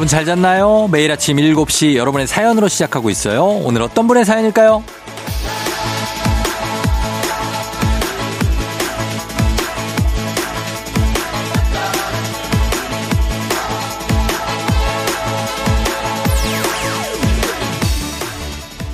[0.00, 0.88] 여러분 잘 잤나요?
[0.90, 3.44] 매일 아침 7시 여러분의 사연으로 시작하고 있어요.
[3.44, 4.82] 오늘 어떤 분의 사연일까요?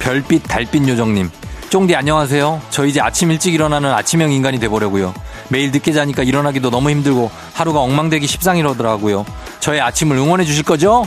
[0.01, 1.31] 별빛 달빛 요정님.
[1.69, 2.63] 쫑디 안녕하세요.
[2.71, 5.15] 저 이제 아침 일찍 일어나는 아침형 인간이 돼보려고요.
[5.51, 9.25] 매일 늦게 자니까 일어나기도 너무 힘들고 하루가 엉망되기 십상이러더라고요.
[9.67, 11.05] 저의 아침을 응원해 주실 거죠?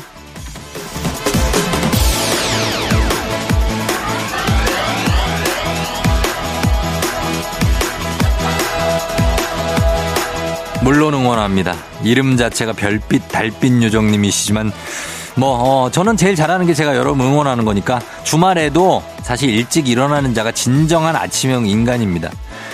[10.82, 11.74] 물론 응원합니다.
[12.04, 14.74] 이름 자체가 별빛 달빛 요정님이시지만
[15.38, 20.52] 뭐 어, 저는 제일 잘하는 게 제가 여러분 응원하는 거니까 주말에도 사실 일찍 일어나는 자가
[20.52, 22.30] 진정한 아침형 인간입니다.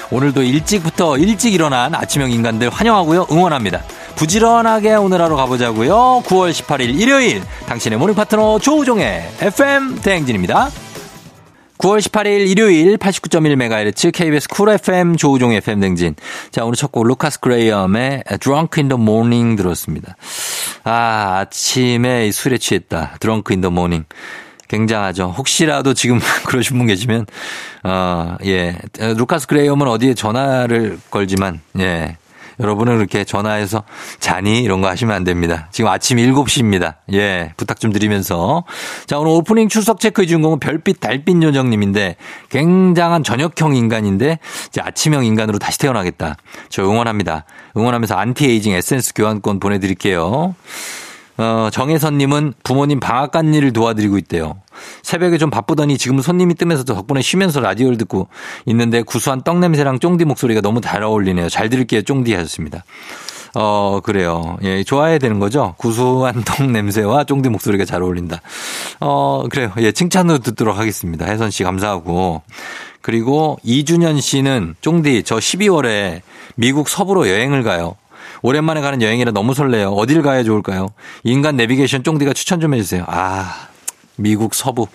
[0.09, 3.27] 오늘도 일찍부터 일찍 일어난 아침형 인간들 환영하고요.
[3.31, 3.83] 응원합니다.
[4.15, 6.23] 부지런하게 오늘 하루 가보자고요.
[6.25, 10.69] 9월 18일 일요일 당신의 모닝 파트너 조우종의 FM 대행진입니다.
[11.77, 16.15] 9월 18일 일요일 89.1MHz KBS 쿨 FM 조우종의 FM 댕진.
[16.49, 20.15] 자, 오늘 첫 곡 루카스 그레이엄의 Drunk in the Morning 들었습니다.
[20.85, 23.17] 아, 아침에 술에 취했다.
[23.19, 24.05] Drunk in the Morning.
[24.69, 25.35] 굉장하죠.
[25.37, 27.27] 혹시라도 지금 그러신 분 계시면,
[27.83, 28.77] 어, 예.
[28.97, 32.17] 루카스 그레이엄은 어디에 전화를 걸지만, 예.
[32.59, 33.83] 여러분은 그렇게 전화해서
[34.19, 34.61] 자니?
[34.61, 35.67] 이런 거 하시면 안 됩니다.
[35.71, 36.95] 지금 아침 7시입니다.
[37.13, 38.63] 예, 부탁 좀 드리면서.
[39.05, 42.15] 자, 오늘 오프닝 출석 체크의 주인공은 별빛 달빛 요정님인데
[42.49, 46.37] 굉장한 저녁형 인간인데 이제 아침형 인간으로 다시 태어나겠다.
[46.69, 47.45] 저 응원합니다.
[47.75, 50.55] 응원하면서 안티에이징 에센스 교환권 보내드릴게요.
[51.37, 54.57] 어, 정혜선님은 부모님 방앗간 일을 도와드리고 있대요.
[55.03, 58.27] 새벽에 좀 바쁘더니 지금 손님이 뜨면서 덕분에 쉬면서 라디오를 듣고
[58.65, 61.49] 있는데 구수한 떡 냄새랑 쫑디 목소리가 너무 잘 어울리네요.
[61.49, 62.83] 잘 들을게요, 쫑디 하셨습니다.
[63.53, 64.57] 어, 그래요.
[64.63, 65.75] 예, 좋아해야 되는 거죠?
[65.77, 68.41] 구수한 떡 냄새와 쫑디 목소리가 잘 어울린다.
[68.99, 69.71] 어, 그래요.
[69.79, 71.25] 예, 칭찬으로 듣도록 하겠습니다.
[71.25, 72.43] 혜선 씨 감사하고.
[73.01, 76.21] 그리고 이준현 씨는 쫑디 저 12월에
[76.55, 77.95] 미국 서부로 여행을 가요.
[78.41, 79.89] 오랜만에 가는 여행이라 너무 설레요.
[79.89, 80.87] 어딜 가야 좋을까요?
[81.23, 83.03] 인간 내비게이션 쫑디가 추천 좀 해주세요.
[83.07, 83.67] 아,
[84.17, 84.87] 미국 서부.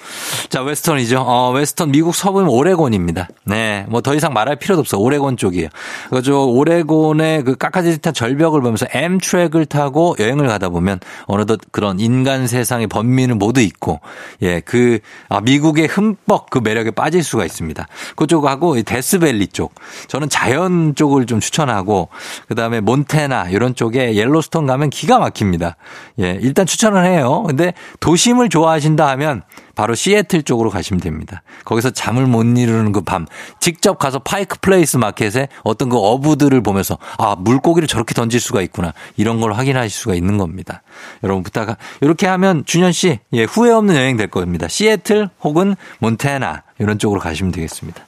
[0.48, 1.20] 자, Western이죠.
[1.20, 3.28] 어, Western 미국 서부는 오레곤입니다.
[3.44, 3.86] 네.
[3.88, 4.98] 뭐 더 이상 말할 필요도 없어.
[4.98, 5.68] 오레곤 쪽이에요.
[6.08, 12.46] 그저 오레곤의 그 깎아지른 듯한 절벽을 보면서 암트랙을 타고 여행을 가다 보면 어느덧 그런 인간
[12.46, 14.00] 세상의 번민을 모두 잊고
[14.42, 17.86] 예, 그 아, 미국의 흠뻑 그 매력에 빠질 수가 있습니다.
[18.16, 19.74] 그쪽하고 데스밸리 쪽.
[20.08, 22.08] 저는 자연 쪽을 좀 추천하고
[22.48, 25.76] 그다음에 몬테나 이런 쪽에 옐로스톤 가면 기가 막힙니다.
[26.20, 27.44] 예, 일단 추천을 해요.
[27.46, 29.42] 근데 도심을 좋아하신다 하면
[29.74, 31.42] 바로 시애틀 쪽으로 가시면 됩니다.
[31.64, 33.26] 거기서 잠을 못 이루는 그 밤
[33.60, 38.92] 직접 가서 파이크 플레이스 마켓에 어떤 그 어부들을 보면서 아 물고기를 저렇게 던질 수가 있구나
[39.16, 40.82] 이런 걸 확인하실 수가 있는 겁니다.
[41.22, 44.68] 여러분 부탁 이렇게 하면 준현 씨 예, 후회 없는 여행 될 겁니다.
[44.68, 48.02] 시애틀 혹은 몬테나 이런 쪽으로 가시면 되겠습니다.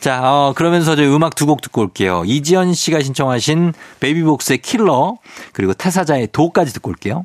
[0.00, 2.22] 자, 어, 그러면서 저희 음악 두 곡 듣고 올게요.
[2.26, 5.18] 이지연 씨가 신청하신 베이비복스의 킬러
[5.52, 7.24] 그리고 태사자의 도까지 듣고 올게요.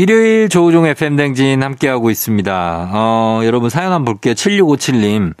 [0.00, 2.90] 일요일 조우종 FM 댕진 함께하고 있습니다.
[2.90, 4.32] 어, 여러분 사연 한번 볼게요.
[4.32, 5.34] 7657님.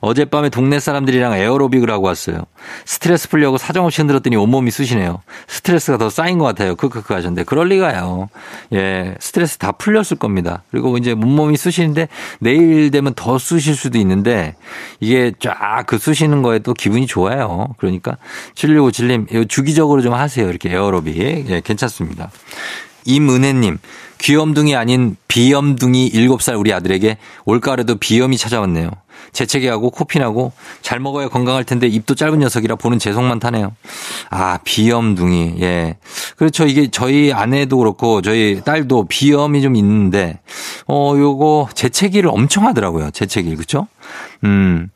[0.00, 2.38] 어젯밤에 동네 사람들이랑 에어로빅을 하고 왔어요.
[2.86, 5.20] 스트레스 풀려고 사정없이 흔들었더니 온몸이 쑤시네요.
[5.48, 6.76] 스트레스가 더 쌓인 것 같아요.
[6.76, 7.44] 크크크 하셨는데.
[7.44, 8.30] 그럴 리가요.
[8.72, 9.16] 예.
[9.20, 10.62] 스트레스 다 풀렸을 겁니다.
[10.70, 12.08] 그리고 이제 온몸이 쑤시는데
[12.40, 14.54] 내일 되면 더 쑤실 수도 있는데
[14.98, 17.68] 이게 쫙 그 쑤시는 거에 도 기분이 좋아요.
[17.76, 18.16] 그러니까
[18.54, 20.48] 7657님 주기적으로 좀 하세요.
[20.48, 21.18] 이렇게 에어로빅.
[21.50, 22.30] 예, 괜찮습니다.
[23.06, 23.78] 임은혜님,
[24.18, 28.90] 귀염둥이 아닌 비염둥이 7살 우리 아들에게 올가을에도 비염이 찾아왔네요.
[29.32, 30.52] 재채기 하고 코피나고
[30.82, 33.74] 잘 먹어야 건강할 텐데 입도 짧은 녀석이라 보는 재송만 타네요.
[34.30, 35.56] 아, 비염둥이.
[35.60, 35.96] 예.
[36.36, 36.66] 그렇죠.
[36.66, 40.38] 이게 저희 아내도 그렇고 저희 딸도 비염이 좀 있는데
[40.86, 43.10] 어, 요거 재채기를 엄청 하더라고요.
[43.10, 43.54] 재채기.
[43.56, 43.88] 그렇죠?
[44.44, 44.88] 음.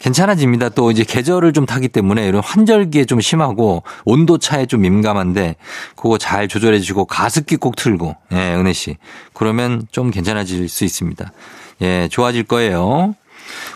[0.00, 0.70] 괜찮아집니다.
[0.70, 5.56] 또 이제 계절을 좀 타기 때문에 이런 환절기에 좀 심하고 온도 차에 좀 민감한데
[5.94, 8.96] 그거 잘 조절해 주고 가습기 꼭 틀고 예, 은혜 씨.
[9.32, 11.32] 그러면 좀 괜찮아질 수 있습니다.
[11.82, 13.14] 예, 좋아질 거예요.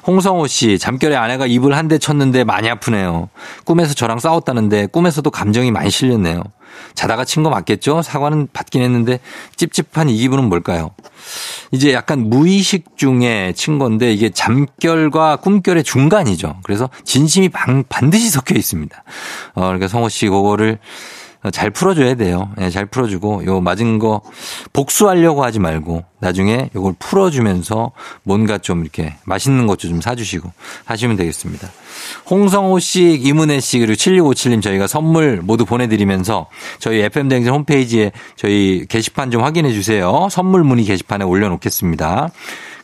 [0.06, 3.28] 홍성호 씨, 잠결에 아내가 입을 한 대 쳤는데 많이 아프네요.
[3.64, 6.42] 꿈에서 저랑 싸웠다는데 꿈에서도 감정이 많이 실렸네요.
[6.94, 8.02] 자다가 친 거 맞겠죠?
[8.02, 9.20] 사과는 받긴 했는데
[9.56, 10.92] 찝찝한 이 기분은 뭘까요?
[11.72, 16.60] 이제 약간 무의식 중에 친 건데 이게 잠결과 꿈결의 중간이죠.
[16.62, 19.04] 그래서 진심이 반, 반드시 섞여 있습니다.
[19.54, 20.78] 어, 그러니까 성호 씨 그거를
[21.52, 22.50] 잘 풀어줘야 돼요.
[22.56, 24.22] 네, 잘 풀어주고 요 맞은 거
[24.72, 27.92] 복수하려고 하지 말고 나중에 요걸 풀어주면서
[28.22, 30.50] 뭔가 좀 이렇게 맛있는 것도 좀 사주시고
[30.84, 31.68] 하시면 되겠습니다.
[32.30, 36.48] 홍성호 씨, 이문혜 씨 그리고 7657님 저희가 선물 모두 보내드리면서
[36.78, 40.28] 저희 FM대행진 홈페이지에 저희 게시판 좀 확인해 주세요.
[40.30, 42.30] 선물 문의 게시판에 올려놓겠습니다.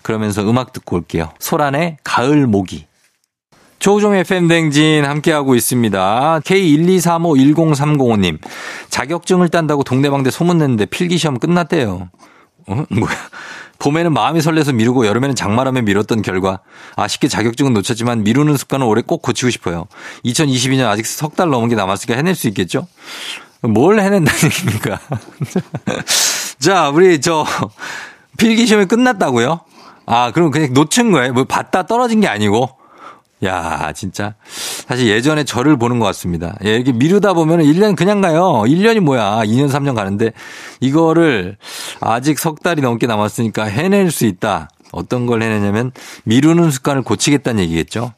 [0.02, 1.30] 그러면서 음악 듣고 올게요.
[1.38, 2.89] 소란의 가을 모기.
[3.80, 6.40] 조우종 FM 댕진 함께하고 있습니다.
[6.44, 8.38] K123510305님.
[8.90, 12.10] 자격증을 딴다고 동네방대 소문냈는데 필기시험 끝났대요.
[12.68, 12.84] 어?
[12.90, 13.14] 뭐야.
[13.78, 16.60] 봄에는 마음이 설레서 미루고 여름에는 장마라며 미뤘던 결과
[16.96, 19.86] 아쉽게 자격증은 놓쳤지만 미루는 습관을 올해 꼭 고치고 싶어요.
[20.26, 22.86] 2022년 아직 석 달 넘은 게 남았으니까 해낼 수 있겠죠?
[23.62, 25.00] 뭘 해낸다는 얘기입니까?
[26.60, 27.46] 자, 우리 저
[28.36, 29.60] 필기시험이 끝났다고요?
[30.04, 31.32] 아, 그럼 그냥 놓친 거예요?
[31.32, 32.68] 뭐 봤다 떨어진 게 아니고?
[33.44, 34.34] 야, 진짜.
[34.86, 36.56] 사실 예전에 저를 보는 것 같습니다.
[36.64, 38.64] 예, 이렇게 미루다 보면 1년 그냥 가요.
[38.66, 39.42] 1년이 뭐야.
[39.44, 40.32] 2년, 3년 가는데
[40.80, 41.56] 이거를
[42.00, 44.68] 아직 석 달이 넘게 남았으니까 해낼 수 있다.
[44.92, 45.92] 어떤 걸 해내냐면
[46.24, 48.12] 미루는 습관을 고치겠다는 얘기겠죠.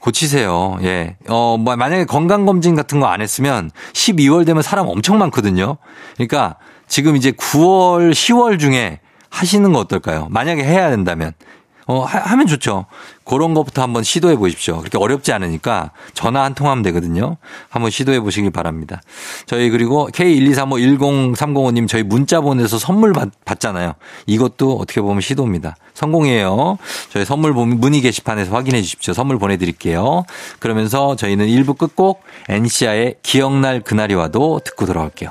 [0.00, 0.78] 고치세요.
[0.82, 1.16] 예.
[1.28, 5.78] 어, 뭐 만약에 건강검진 같은 거 안 했으면 12월 되면 사람 엄청 많거든요.
[6.14, 10.28] 그러니까 지금 이제 9월, 10월 중에 하시는 거 어떨까요?
[10.30, 11.32] 만약에 해야 된다면.
[11.88, 12.84] 어, 하, 면 좋죠.
[13.24, 14.78] 그런 것부터 한번 시도해 보십시오.
[14.78, 17.38] 그렇게 어렵지 않으니까 전화 한 통하면 되거든요.
[17.70, 19.00] 한번 시도해 보시길 바랍니다.
[19.46, 23.94] 저희 그리고 K123510305님 저희 문자 보내서 선물 받, 받잖아요.
[24.26, 25.76] 이것도 어떻게 보면 시도입니다.
[25.94, 26.76] 성공이에요.
[27.08, 29.14] 저희 선물 문의 게시판에서 확인해 주십시오.
[29.14, 30.24] 선물 보내드릴게요.
[30.58, 35.30] 그러면서 저희는 1부 끝곡 NC아의 기억날 그날이 와도 듣고 돌아올게요.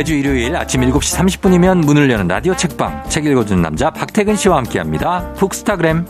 [0.00, 3.04] 매주 일요일 아침 7시 30분이면 문을 여는 라디오 책방.
[3.10, 5.34] 책 읽어주는 남자 박태근 씨와 함께합니다.
[5.34, 6.06] 북스타그램.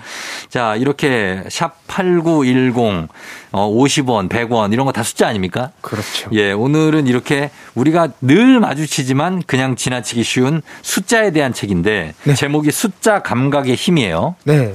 [0.50, 3.08] 자, 이렇게 샵 #8910
[3.54, 5.72] 어, 50원, 100원 이런 거 다 숫자 아닙니까?
[5.82, 6.30] 그렇죠.
[6.34, 12.34] 예, 오늘은 이렇게 우리가 늘 마주치지만 그냥 지나치기 쉬운 숫자에 대한 책인데 네.
[12.34, 14.36] 제목이 숫자 감각의 힘이에요.
[14.44, 14.74] 네.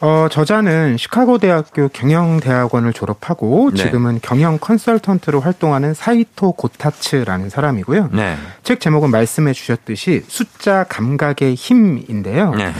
[0.00, 3.82] 어, 저자는 시카고 대학교 경영대학원을 졸업하고 네.
[3.82, 8.10] 지금은 경영 컨설턴트로 활동하는 사이토 고타츠라는 사람이고요.
[8.12, 8.36] 네.
[8.62, 12.54] 책 제목은 말씀해 주셨듯이 숫자 감각의 힘인데요.
[12.54, 12.72] 네.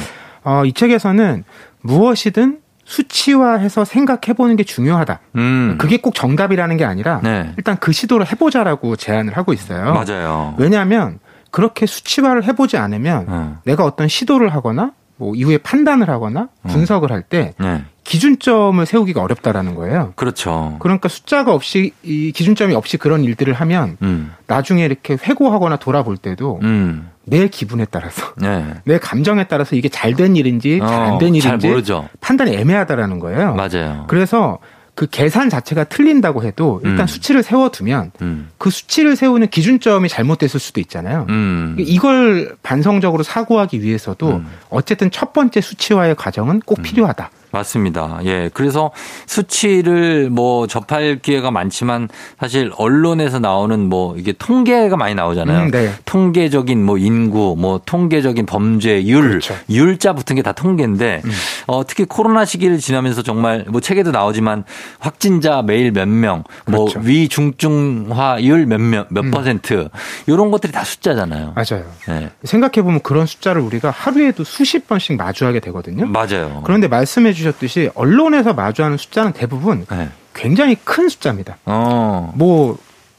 [0.44, 1.42] 어, 이 책에서는
[1.80, 5.20] 무엇이든 수치화해서 생각해보는 게 중요하다.
[5.36, 5.76] 음.
[5.78, 7.52] 그게 꼭 정답이라는 게 아니라 네.
[7.58, 9.92] 일단 그 시도를 해보자라고 제안을 하고 있어요.
[9.92, 10.54] 맞아요.
[10.58, 11.18] 왜냐하면
[11.50, 13.56] 그렇게 수치화를 해보지 않으면 음.
[13.64, 16.68] 내가 어떤 시도를 하거나 뭐 이후에 판단을 하거나 음.
[16.68, 17.84] 분석을 할때 네.
[18.04, 20.14] 기준점을 세우기가 어렵다라는 거예요.
[20.16, 20.76] 그렇죠.
[20.78, 24.32] 그러니까 숫자가 없이 이 기준점이 없이 그런 일들을 하면 음.
[24.46, 27.10] 나중에 이렇게 회고하거나 돌아볼 때도 음.
[27.30, 28.74] 내 기분에 따라서 네.
[28.84, 33.54] 내 감정에 따라서 이게 잘 된 일인지 잘 안된 어, 일인지 판단이 애매하다라는 거예요.
[33.54, 34.04] 맞아요.
[34.08, 34.58] 그래서
[34.94, 37.06] 그 계산 자체가 틀린다고 해도 일단 음.
[37.06, 38.48] 수치를 세워두면 음.
[38.58, 41.26] 그 수치를 세우는 기준점이 잘못됐을 수도 있잖아요.
[41.28, 41.76] 음.
[41.78, 44.46] 이걸 반성적으로 사고하기 위해서도 음.
[44.70, 46.82] 어쨌든 첫 번째 수치화의 과정은 꼭 음.
[46.82, 47.30] 필요하다.
[47.50, 48.20] 맞습니다.
[48.24, 48.50] 예.
[48.52, 48.90] 그래서
[49.26, 52.08] 수치를 뭐 접할 기회가 많지만
[52.40, 55.66] 사실 언론에서 나오는 뭐 이게 통계가 많이 나오잖아요.
[55.66, 55.92] 음, 네.
[56.04, 59.54] 통계적인 뭐 인구, 뭐 통계적인 범죄율, 그렇죠.
[59.70, 61.30] 율자 붙은 게 다 통계인데 음.
[61.66, 64.64] 어, 특히 코로나 시기를 지나면서 정말 뭐 책에도 나오지만
[64.98, 67.00] 확진자 매일 몇 명, 뭐 그렇죠.
[67.00, 69.30] 뭐 위중증화율 몇 몇, 몇 음.
[69.30, 69.88] 퍼센트
[70.26, 71.54] 이런 것들이 다 숫자잖아요.
[71.54, 71.84] 맞아요.
[72.08, 72.30] 예.
[72.44, 76.06] 생각해 보면 그런 숫자를 우리가 하루에도 수십 번씩 마주하게 되거든요.
[76.06, 76.62] 맞아요.
[76.64, 80.08] 그런데 말씀해 주셨듯이 언론에서 마주하는 숫자는 대부분 네.
[80.34, 81.56] 굉장히 큰 숫자입니다.
[81.64, 82.32] 어.
[82.36, 82.76] 뭐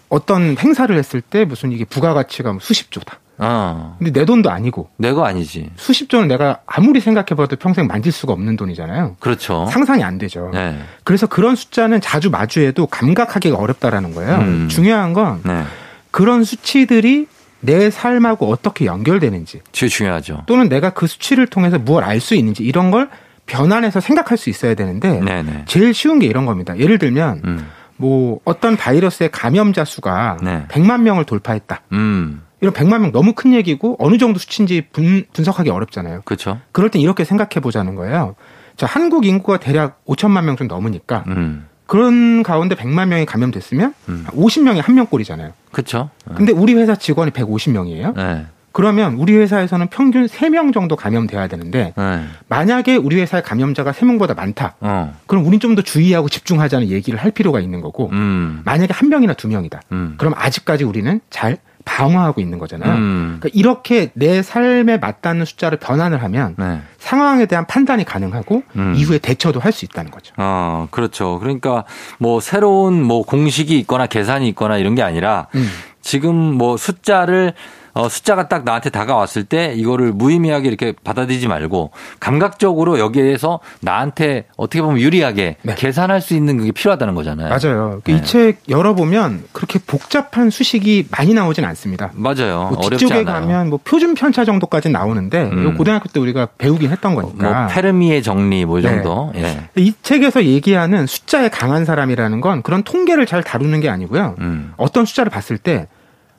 [0.09, 3.19] 어떤 행사를 했을 때 무슨 이게 부가가치가 뭐 수십 조다.
[3.41, 3.95] 어.
[3.97, 4.89] 근데 내 돈도 아니고.
[4.97, 5.69] 내가 아니지.
[5.77, 9.15] 수십 조는 내가 아무리 생각해봐도 평생 만질 수가 없는 돈이잖아요.
[9.19, 9.65] 그렇죠.
[9.71, 10.49] 상상이 안 되죠.
[10.53, 10.77] 네.
[11.05, 14.35] 그래서 그런 숫자는 자주 마주해도 감각하기가 어렵다라는 거예요.
[14.39, 14.67] 음.
[14.69, 15.63] 중요한 건 네.
[16.11, 17.27] 그런 수치들이
[17.61, 19.61] 내 삶하고 어떻게 연결되는지.
[19.71, 20.43] 제일 중요하죠.
[20.45, 23.09] 또는 내가 그 수치를 통해서 무엇 알 수 있는지 이런 걸
[23.49, 25.65] 변환해서 생각할 수 있어야 되는데 네네.
[25.65, 26.77] 제일 쉬운 게 이런 겁니다.
[26.77, 27.67] 예를 들면 음.
[27.97, 30.65] 뭐 어떤 바이러스의 감염자 수가 네.
[30.69, 31.81] 100만 명을 돌파했다.
[31.91, 32.43] 음.
[32.61, 36.21] 이런 100만 명 너무 큰 얘기고 어느 정도 수치인지 분, 분석하기 어렵잖아요.
[36.25, 36.59] 그렇죠.
[36.71, 38.35] 그럴 땐 이렇게 생각해 보자는 거예요.
[38.77, 41.67] 자, 한국 인구가 대략 5천만 명 정도 넘으니까 음.
[41.85, 44.25] 그런 가운데 100만 명이 감염됐으면 음.
[44.29, 45.53] 50명이 한 명꼴이잖아요.
[45.71, 46.09] 그렇죠.
[46.35, 48.15] 근데 우리 회사 직원이 150명이에요.
[48.15, 48.45] 네.
[48.71, 52.23] 그러면 우리 회사에서는 평균 3명 정도 감염돼야 되는데 네.
[52.47, 54.75] 만약에 우리 회사의 감염자가 3명보다 많다.
[54.81, 55.13] 어.
[55.27, 58.61] 그럼 우린 좀 더 주의하고 집중하자는 얘기를 할 필요가 있는 거고 음.
[58.65, 59.81] 만약에 한 명이나 두 명이다.
[59.91, 60.15] 음.
[60.17, 62.93] 그럼 아직까지 우리는 잘 방어하고 있는 거잖아요.
[62.93, 63.37] 음.
[63.39, 66.81] 그러니까 이렇게 내 삶에 맞닿는 숫자를 변환을 하면 네.
[66.97, 68.93] 상황에 대한 판단이 가능하고 음.
[68.95, 70.33] 이후에 대처도 할 수 있다는 거죠.
[70.37, 71.39] 아, 그렇죠.
[71.39, 71.85] 그러니까
[72.19, 75.67] 뭐 새로운 뭐 공식이 있거나 계산이 있거나 이런 게 아니라 음.
[76.01, 77.53] 지금 뭐 숫자를
[77.93, 84.81] 어, 숫자가 딱 나한테 다가왔을 때 이거를 무의미하게 이렇게 받아들이지 말고 감각적으로 여기에서 나한테 어떻게
[84.81, 85.75] 보면 유리하게 네.
[85.75, 87.49] 계산할 수 있는 그게 필요하다는 거잖아요.
[87.49, 88.01] 맞아요.
[88.03, 88.13] 네.
[88.13, 92.11] 이책 열어보면 그렇게 복잡한 수식이 많이 나오진 않습니다.
[92.13, 92.71] 맞아요.
[92.73, 95.75] 뭐 뒤쪽에 가면 뭐 표준 편차 정도까지 나오는데 음.
[95.75, 97.49] 고등학교 때 우리가 배우긴 했던 거니까.
[97.51, 99.31] 뭐 페르미의 정리 뭐 정도.
[99.33, 99.69] 네.
[99.77, 99.81] 예.
[99.81, 104.35] 이 책에서 얘기하는 숫자에 강한 사람이라는 건 그런 통계를 잘 다루는 게 아니고요.
[104.39, 104.73] 음.
[104.77, 105.87] 어떤 숫자를 봤을 때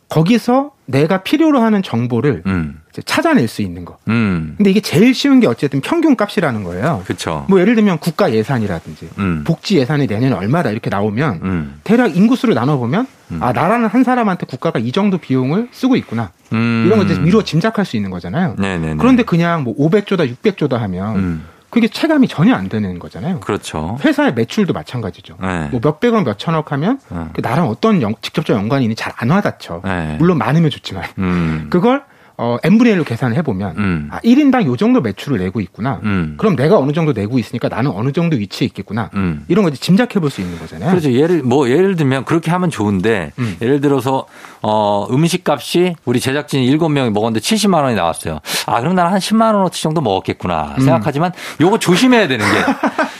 [0.09, 2.81] 거기서 내가 필요로 하는 정보를 음.
[3.05, 3.99] 찾아낼 수 있는 거.
[4.09, 4.55] 음.
[4.57, 7.03] 근데 이게 제일 쉬운 게 어쨌든 평균 값이라는 거예요.
[7.05, 7.47] 그렇죠.
[7.49, 9.45] 뭐 예를 들면 국가 예산이라든지 음.
[9.47, 11.81] 복지 예산이 내년에 얼마다 이렇게 나오면 음.
[11.85, 13.43] 대략 인구수를 나눠 보면 음.
[13.43, 16.31] 아 나라는 한 사람한테 국가가 이 정도 비용을 쓰고 있구나.
[16.53, 16.85] 음.
[16.87, 18.57] 이런 거 이제 미루어 짐작할 수 있는 거잖아요.
[18.59, 18.97] 네네네.
[18.97, 23.41] 그런데 그냥 뭐 500조다 600조다 하면 그게 체감이 전혀 안 되는 거잖아요.
[23.41, 23.99] 그렇죠.
[24.05, 25.37] 회사의 매출도 마찬가지죠.
[25.41, 25.69] 네.
[25.71, 27.19] 뭐 몇백 억, 몇천억 하면 네.
[27.33, 29.83] 그 나랑 어떤 영, 직접적 연관이 있는지 잘안 와닿죠.
[29.85, 30.17] 네.
[30.19, 31.05] 물론 많으면 좋지만.
[31.19, 31.69] 음.
[31.71, 32.03] 그걸
[32.43, 34.09] 어, n분의 1로 계산을 해보면, 음.
[34.11, 36.01] 아, 1인당 요 정도 매출을 내고 있구나.
[36.05, 36.37] 음.
[36.39, 39.11] 그럼 내가 어느 정도 내고 있으니까 나는 어느 정도 위치에 있겠구나.
[39.15, 39.45] 음.
[39.49, 40.89] 이런 거 짐작해 볼 수 있는 거잖아요.
[40.89, 41.13] 그렇죠.
[41.13, 43.57] 예를, 뭐, 예를 들면 그렇게 하면 좋은데, 음.
[43.61, 44.25] 예를 들어서,
[44.63, 48.39] 어, 음식 값이 우리 제작진 7명이 먹었는데 70만 원이 나왔어요.
[48.67, 50.77] 아, 그럼 나는 한 10만 원어치 정도 먹었겠구나.
[50.79, 50.81] 음.
[50.83, 52.53] 생각하지만 요거 조심해야 되는 게,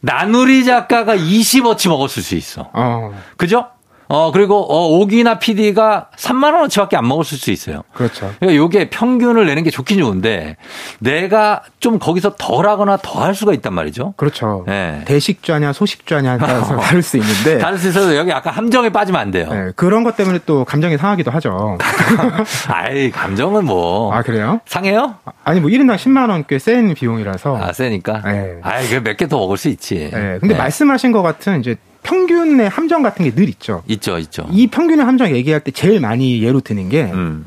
[0.00, 2.68] 나누리 작가가 20어치 먹었을 수 있어.
[2.74, 3.12] 어.
[3.38, 3.66] 그죠?
[4.08, 7.82] 어, 그리고, 어, 오기나 PD가 3만원어치밖에 안 먹었을 수 있어요.
[7.92, 8.32] 그렇죠.
[8.38, 10.56] 그러니까 요게 평균을 내는 게 좋긴 좋은데,
[11.00, 14.14] 내가 좀 거기서 덜 하거나 더 할 수가 있단 말이죠.
[14.16, 14.64] 그렇죠.
[14.68, 15.02] 네.
[15.06, 17.58] 대식좌냐, 소식좌냐 따라서 다를 수 있는데.
[17.58, 19.48] 다를 수 있어서 여기 약간 함정에 빠지면 안 돼요.
[19.50, 21.78] 네, 그런 것 때문에 또 감정이 상하기도 하죠.
[22.68, 24.12] 아이, 감정은 뭐.
[24.14, 24.60] 아, 그래요?
[24.66, 25.16] 상해요?
[25.44, 27.56] 아니, 뭐 1인당 10만원 꽤 센 비용이라서.
[27.56, 28.22] 아, 세니까?
[28.24, 28.56] 네.
[28.62, 30.10] 아이, 몇개 더 먹을 수 있지.
[30.12, 30.38] 네.
[30.40, 30.56] 근데 네.
[30.58, 33.82] 말씀하신 것 같은 이제 평균의 함정 같은 게 늘 있죠.
[33.88, 34.46] 있죠, 있죠.
[34.52, 37.44] 이 평균의 함정 얘기할 때 제일 많이 예로 드는 게 음.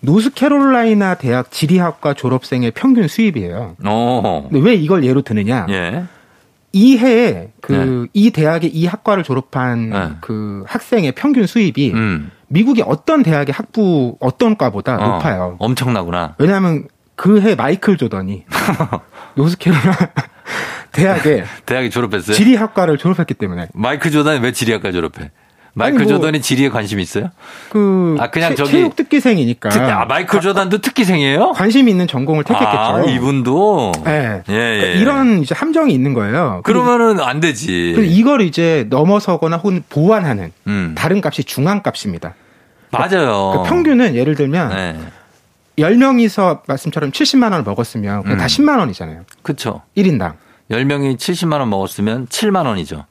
[0.00, 3.76] 노스캐롤라이나 대학 지리학과 졸업생의 평균 수입이에요.
[3.86, 4.48] 오.
[4.50, 5.66] 근데 왜 이걸 예로 드느냐?
[5.70, 6.04] 예.
[6.72, 8.30] 이 해에 그이 네.
[8.30, 10.08] 대학의 이 학과를 졸업한 네.
[10.20, 12.30] 그 학생의 평균 수입이 음.
[12.48, 15.56] 미국의 어떤 대학의 학부 어떤 과보다 어, 높아요.
[15.60, 16.34] 엄청나구나.
[16.38, 18.44] 왜냐하면 그 해 마이클 조던이
[19.36, 19.96] 노스캐롤라
[20.94, 22.34] 대학에 대학에 졸업했어요?
[22.34, 23.68] 지리학과를 졸업했기 때문에.
[23.74, 25.30] 마이클 조던이 왜 지리학과 졸업해?
[25.76, 27.30] 마이클 뭐, 조던이 지리에 관심 있어요?
[27.70, 28.70] 그, 아, 그냥 체, 저기.
[28.70, 29.70] 체육 특기생이니까.
[29.70, 31.50] 특, 아, 마이클 조던도 특기생이에요?
[31.50, 32.78] 관심 있는 전공을 택했겠죠.
[32.78, 33.90] 아, 이분도?
[34.04, 34.42] 네.
[34.48, 34.78] 예, 예.
[34.78, 36.60] 그러니까 이런 이제 함정이 있는 거예요.
[36.62, 37.96] 그러면은 안 되지.
[38.08, 40.94] 이걸 이제 넘어서거나 혹은 보완하는 음.
[40.96, 42.34] 다른 값이 중앙 값입니다.
[42.92, 43.50] 맞아요.
[43.50, 44.68] 그러니까 평균은 예를 들면.
[44.68, 44.96] 네.
[45.76, 48.36] 10명이서 말씀처럼 70만 원을 먹었으면 음.
[48.38, 49.22] 다 10만 원이잖아요.
[49.42, 49.82] 그렇죠.
[49.96, 50.34] 1인당.
[50.70, 53.04] 10명이 70만 원 먹었으면 7만 원이죠.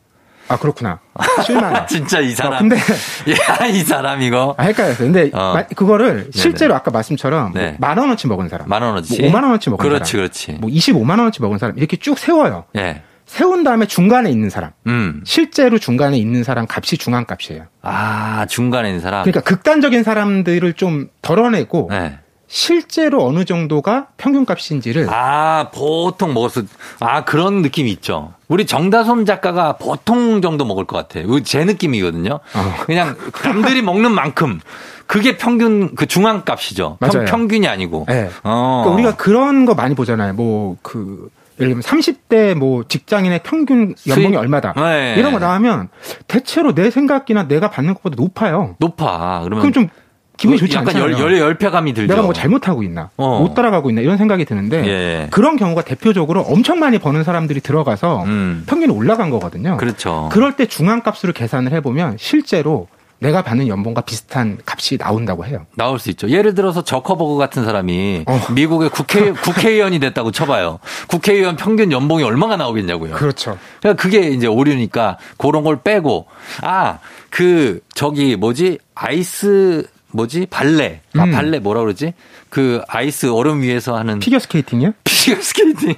[0.48, 1.00] 아 그렇구나.
[1.16, 1.88] 7만 원.
[1.88, 2.54] 진짜 이 사람.
[2.54, 4.56] 어, 근데 야, 이 사람 이거.
[4.58, 5.12] 아, 헷갈렸어요.
[5.12, 5.64] 근데 어.
[5.76, 6.76] 그거를 실제로 네네.
[6.76, 7.78] 아까 말씀처럼 네.
[7.80, 10.70] 뭐 만 원어치 먹은 사람, 만 원어치, 뭐 5만 원어치 먹은 그렇지, 사람, 그렇지, 뭐
[10.70, 12.66] 25만 원어치 먹은 사람 이렇게 쭉 세워요.
[12.74, 13.04] 네.
[13.26, 15.22] 세운 다음에 중간에 있는 사람, 음.
[15.26, 17.66] 실제로 중간에 있는 사람 값이 중앙값이에요.
[17.82, 19.24] 아 중간에 있는 사람.
[19.24, 21.88] 그러니까 극단적인 사람들을 좀 덜어내고.
[21.90, 22.20] 네.
[22.54, 26.68] 실제로 어느 정도가 평균값인지를 아 보통 먹었을
[27.00, 28.36] 아 그런 느낌이 있죠.
[28.48, 31.40] 우리 정다솜 작가가 보통 정도 먹을 것 같아요.
[31.40, 32.30] 제 느낌이거든요.
[32.34, 32.84] 어.
[32.86, 34.60] 그냥 남들이 먹는 만큼
[35.08, 37.00] 그게 평균 그 중앙값이죠.
[37.00, 37.26] 맞아요.
[37.26, 38.06] 평, 균이 아니고.
[38.08, 38.30] 네.
[38.44, 38.84] 어.
[38.86, 40.34] 그러니까 우리가 그런 거 많이 보잖아요.
[40.34, 44.38] 뭐그 예를 들면 30대 뭐 직장인의 평균 연봉이 수익?
[44.38, 45.16] 얼마다 네.
[45.18, 45.90] 이런 거 나오면
[46.28, 48.76] 대체로 내 생각이나 내가 받는 것보다 높아요.
[48.78, 49.42] 높아.
[49.44, 49.90] 그러면 그럼 좀
[50.38, 51.14] 기분이 좋지 약간 않잖아요.
[51.14, 52.14] 열, 열, 열패감이 들죠.
[52.14, 53.40] 내가 뭐 잘못하고 있나, 어.
[53.40, 55.28] 못 따라가고 있나 이런 생각이 드는데 예.
[55.32, 58.64] 그런 경우가 대표적으로 엄청 많이 버는 사람들이 들어가서 음.
[58.68, 59.78] 평균이 올라간 거거든요.
[59.78, 60.30] 그렇죠.
[60.32, 62.88] 그럴 때 중앙값으로 계산을 해보면 실제로
[63.20, 65.66] 내가 받는 연봉과 비슷한 값이 나온다고 해요.
[65.76, 66.30] 나올 수 있죠.
[66.30, 68.40] 예를 들어서 저커버그 같은 사람이 어.
[68.52, 70.80] 미국의 국회 국회의원이 됐다고 쳐봐요.
[71.08, 73.14] 국회의원 평균 연봉이 얼마가 나오겠냐고요.
[73.14, 73.58] 그렇죠.
[73.80, 76.26] 그러니까 그게 이제 오류니까 그런 걸 빼고
[76.64, 76.98] 아
[77.34, 80.48] 그 저기 뭐지 아이스 뭐지?
[80.50, 81.02] 발레.
[81.18, 81.32] 아 음.
[81.32, 82.14] 발레 뭐라 그러지?
[82.50, 84.94] 그 아이스 얼음 위에서 하는 피겨 스케이팅이요?
[85.04, 85.96] 피겨 스케이팅.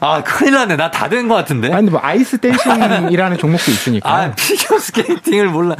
[0.00, 0.76] 아 큰일 났네.
[0.76, 1.72] 나 다 된 것 같은데.
[1.72, 4.08] 아니 뭐 아이스 댄싱이라는 종목도 있으니까.
[4.12, 5.76] 아 피겨 스케이팅을 몰라.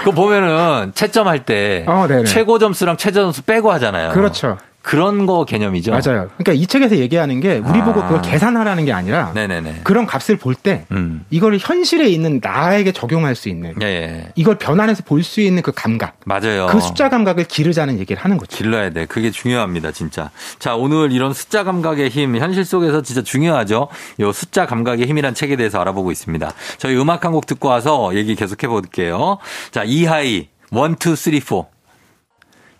[0.00, 4.12] 그거 보면은 채점할 때 어, 최고 점수랑 최저 점수 빼고 하잖아요.
[4.12, 5.90] 그렇죠 그런 거 개념이죠.
[5.90, 6.28] 맞아요.
[6.36, 7.84] 그러니까 이 책에서 얘기하는 게 우리 아.
[7.84, 9.80] 보고 그걸 계산하라는 게 아니라 네네네.
[9.82, 11.24] 그런 값을 볼때 음.
[11.30, 14.28] 이걸 현실에 있는 나에게 적용할 수 있는 예, 예.
[14.36, 16.20] 이걸 변환해서 볼 수 있는 그 감각.
[16.24, 16.68] 맞아요.
[16.70, 18.56] 그 숫자 감각을 기르자는 얘기를 하는 거죠.
[18.56, 19.06] 길러야 돼.
[19.06, 20.30] 그게 중요합니다, 진짜.
[20.60, 23.88] 자, 오늘 이런 숫자 감각의 힘 현실 속에서 진짜 중요하죠.
[24.20, 26.52] 요 숫자 감각의 힘이란 책에 대해서 알아보고 있습니다.
[26.78, 29.38] 저희 음악 한 곡 듣고 와서 얘기 계속 해 볼게요.
[29.72, 31.64] 자, 이하이 1 2 3 4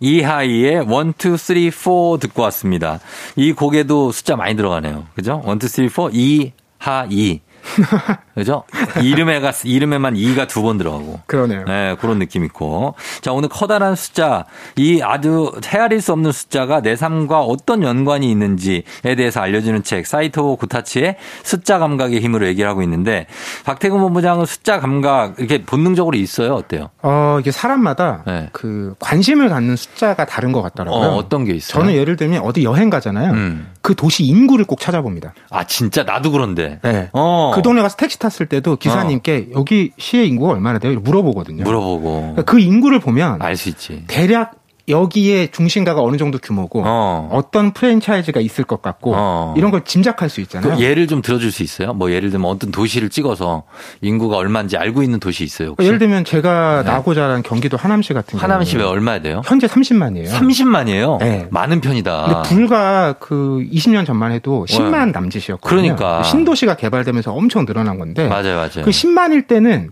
[0.01, 3.01] 이하이의 1, 2, 3, 4 듣고 왔습니다.
[3.37, 5.07] 이 곡에도 숫자 많이 들어가네요.
[5.15, 5.43] 그죠?
[5.47, 7.41] 1, 2, 3, 4, 이하이.
[8.35, 8.65] 그죠?
[9.03, 11.21] 이름에가, 이름에만 2가 두 번 들어가고.
[11.27, 11.65] 그러네요.
[11.67, 12.95] 네, 그런 느낌 있고.
[13.21, 14.45] 자, 오늘 커다란 숫자,
[14.77, 18.83] 이 아주 헤아릴 수 없는 숫자가 내 삶과 어떤 연관이 있는지에
[19.17, 23.27] 대해서 알려주는 책, 사이토 구타치의 숫자 감각의 힘으로 얘기를 하고 있는데,
[23.65, 26.55] 박태근 본부장은 숫자 감각, 이렇게 본능적으로 있어요?
[26.55, 26.91] 어때요?
[27.03, 28.49] 어, 이게 사람마다 네.
[28.53, 31.11] 그 관심을 갖는 숫자가 다른 것 같더라고요.
[31.11, 31.81] 어, 떤게 있어요?
[31.83, 33.33] 저는 예를 들면 어디 여행 가잖아요.
[33.33, 33.69] 음.
[33.83, 35.35] 그 도시 인구를 꼭 찾아봅니다.
[35.51, 36.03] 아, 진짜?
[36.03, 36.79] 나도 그런데.
[36.83, 37.09] 네.
[37.13, 37.53] 어.
[37.57, 39.59] 그 동네 가서 택시 탔을 때도 기사님께 어.
[39.59, 40.99] 여기 시의 인구가 얼마나 돼요?
[41.01, 41.65] 물어보거든요.
[41.65, 42.21] 물어보고.
[42.21, 44.05] 그러니까 그 인구를 보면 알 수 있지.
[44.07, 44.55] 대략
[44.89, 47.43] 여기에 중심가가 어느 정도 규모고 어.
[47.51, 49.55] 떤 프랜차이즈가 있을 것 같고 어.
[49.57, 50.77] 이런 걸 짐작할 수 있잖아요.
[50.77, 51.93] 그 예를 좀 들어줄 수 있어요?
[51.93, 53.65] 뭐 예를 들면 어떤 도시를 찍어서
[54.01, 55.71] 인구가 얼마인지 알고 있는 도시 있어요?
[55.71, 55.87] 혹시?
[55.87, 56.91] 예를 들면 제가 네.
[56.91, 59.43] 나고 자란 경기도 하남시 같은 경우 하남시 왜 얼마야 돼요?
[59.45, 60.29] 현재 30만이에요.
[60.29, 61.19] 30만이에요?
[61.19, 61.49] 네.
[61.51, 62.27] 많은 편이다.
[62.27, 65.59] 근데 불과 그 20년 전만 해도 10만 남짓이었거든요.
[65.97, 68.85] 그러니까 신도시가 개발되면서 엄청 늘어난 건데 맞아요, 맞아요.
[68.85, 69.91] 그 10만일 때는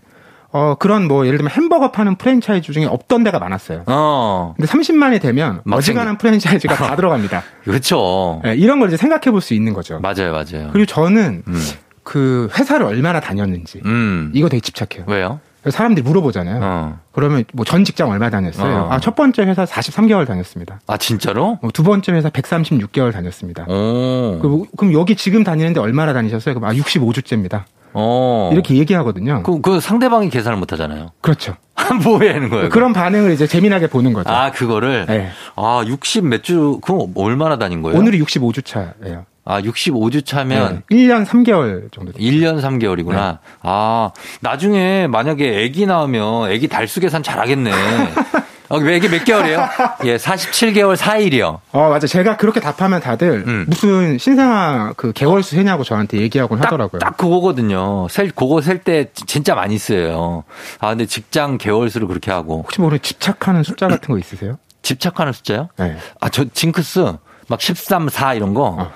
[0.57, 3.83] 어, 그런 뭐 예를 들면 햄버거 파는 프랜차이즈 중에 없던 데가 많았어요.
[3.87, 4.55] 어.
[4.57, 7.43] 근데 30만이 되면 어지간한 프랜차이즈가 다 들어갑니다.
[7.65, 8.41] 그렇죠.
[8.45, 9.99] 네, 이런 걸 이제 생각해 볼 수 있는 거죠.
[9.99, 10.71] 맞아요, 맞아요.
[10.73, 11.63] 그리고 저는 음.
[12.05, 14.31] 그 회사를 얼마나 다녔는지 음.
[14.33, 15.07] 이거 되게 집착해요.
[15.09, 15.41] 왜요?
[15.67, 16.61] 사람들이 물어보잖아요.
[16.63, 16.99] 어.
[17.13, 18.77] 그러면 뭐 전 직장 얼마 다녔어요?
[18.85, 18.89] 어.
[18.93, 20.81] 아, 첫 번째 회사 43개월 다녔습니다.
[20.87, 21.59] 아, 진짜로?
[21.63, 23.65] 뭐 두 번째 회사 136개월 다녔습니다.
[23.67, 26.55] 그, 그럼 여기 지금 다니는데 얼마나 다니셨어요?
[26.55, 27.65] 그럼 아, 65주째입니다.
[27.95, 28.51] 어.
[28.53, 29.43] 이렇게 얘기하거든요.
[29.45, 31.11] 그, 그 상대방이 계산을 못 하잖아요.
[31.21, 31.57] 그렇죠.
[32.05, 32.69] 뭐해 하는 거예요?
[32.69, 34.31] 그런 반응을 이제 재미나게 보는 거죠.
[34.31, 35.07] 아, 그거를?
[35.07, 35.31] 네.
[35.57, 37.99] 아, 60 몇 주, 그럼 얼마나 다닌 거예요?
[37.99, 39.27] 오늘이 65주 차예요.
[39.47, 42.25] 아, 65주 차면 네, 1년 3개월 정도 됐죠.
[42.25, 43.33] 1년 3개월이구나.
[43.33, 43.39] 네.
[43.63, 47.71] 아, 나중에 만약에 아기 나오면 아기 달수 계산 잘하겠네.
[48.71, 49.69] 어, 애기 몇 개월이에요?
[50.05, 51.61] 예, 47개월 4일이요.
[51.73, 52.07] 어, 맞아.
[52.07, 53.67] 제가 그렇게 답하면 다들 음.
[53.69, 56.99] 무슨 신생아 그 개월수 세냐고 저한테 얘기하곤 딱, 하더라고요.
[57.01, 58.09] 딱 그거거든요.
[58.09, 60.45] 셀, 그거 셀 때 진짜 많이 써요.
[60.81, 62.63] 아, 근데 직장 개월수를 그렇게 하고.
[62.65, 64.59] 혹시 모르는 집착하는 숫자 같은 거 있으세요?
[64.83, 65.69] 집착하는 숫자요?
[65.79, 65.97] 네.
[66.21, 67.15] 아, 저 징크스
[67.49, 68.93] 막 13, 4 이런 거 어.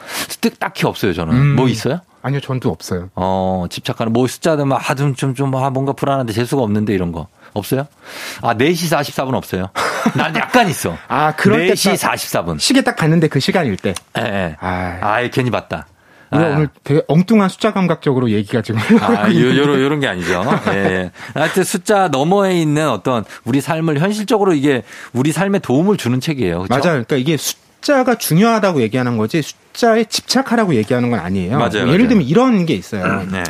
[0.59, 1.35] 딱히 없어요, 저는.
[1.35, 1.57] 음.
[1.57, 2.01] 뭐 있어요?
[2.23, 3.11] 아니요, 전도 없어요.
[3.15, 7.13] 어, 집착하는 뭐 숫자들 막 아, 좀, 좀, 좀, 아, 뭔가 불안한데 재수가 없는데 이런
[7.13, 7.29] 거.
[7.59, 7.87] 없어요?
[8.43, 9.69] 아, 4시 44분 없어요.
[10.15, 10.97] 난 약간 있어.
[11.09, 12.59] 아, 그럴 4시 44분.
[12.59, 13.95] 시계 딱 봤는데 그 시간일 때.
[14.19, 14.57] 예, 예.
[14.61, 15.87] 아, 아 괜히 봤다.
[16.31, 16.49] 우리 아.
[16.49, 18.81] 오늘 되게 엉뚱한 숫자 감각적으로 얘기가 지금.
[19.01, 20.45] 아, 요, 요런, 요런 게 아니죠.
[20.69, 21.11] 예, 예.
[21.35, 26.63] 하여튼 숫자 너머에 있는 어떤 우리 삶을 현실적으로 이게 우리 삶에 도움을 주는 책이에요.
[26.65, 26.89] 그렇죠?
[26.89, 27.05] 맞아요.
[27.05, 31.59] 그러니까 이게 숫자가 중요하다고 얘기하는 거지 숫자에 집착하라고 얘기하는 건 아니에요.
[31.59, 31.73] 맞아요.
[31.73, 32.09] 예를 맞아요.
[32.09, 33.05] 들면 이런 게 있어요.
[33.05, 33.43] 음, 네.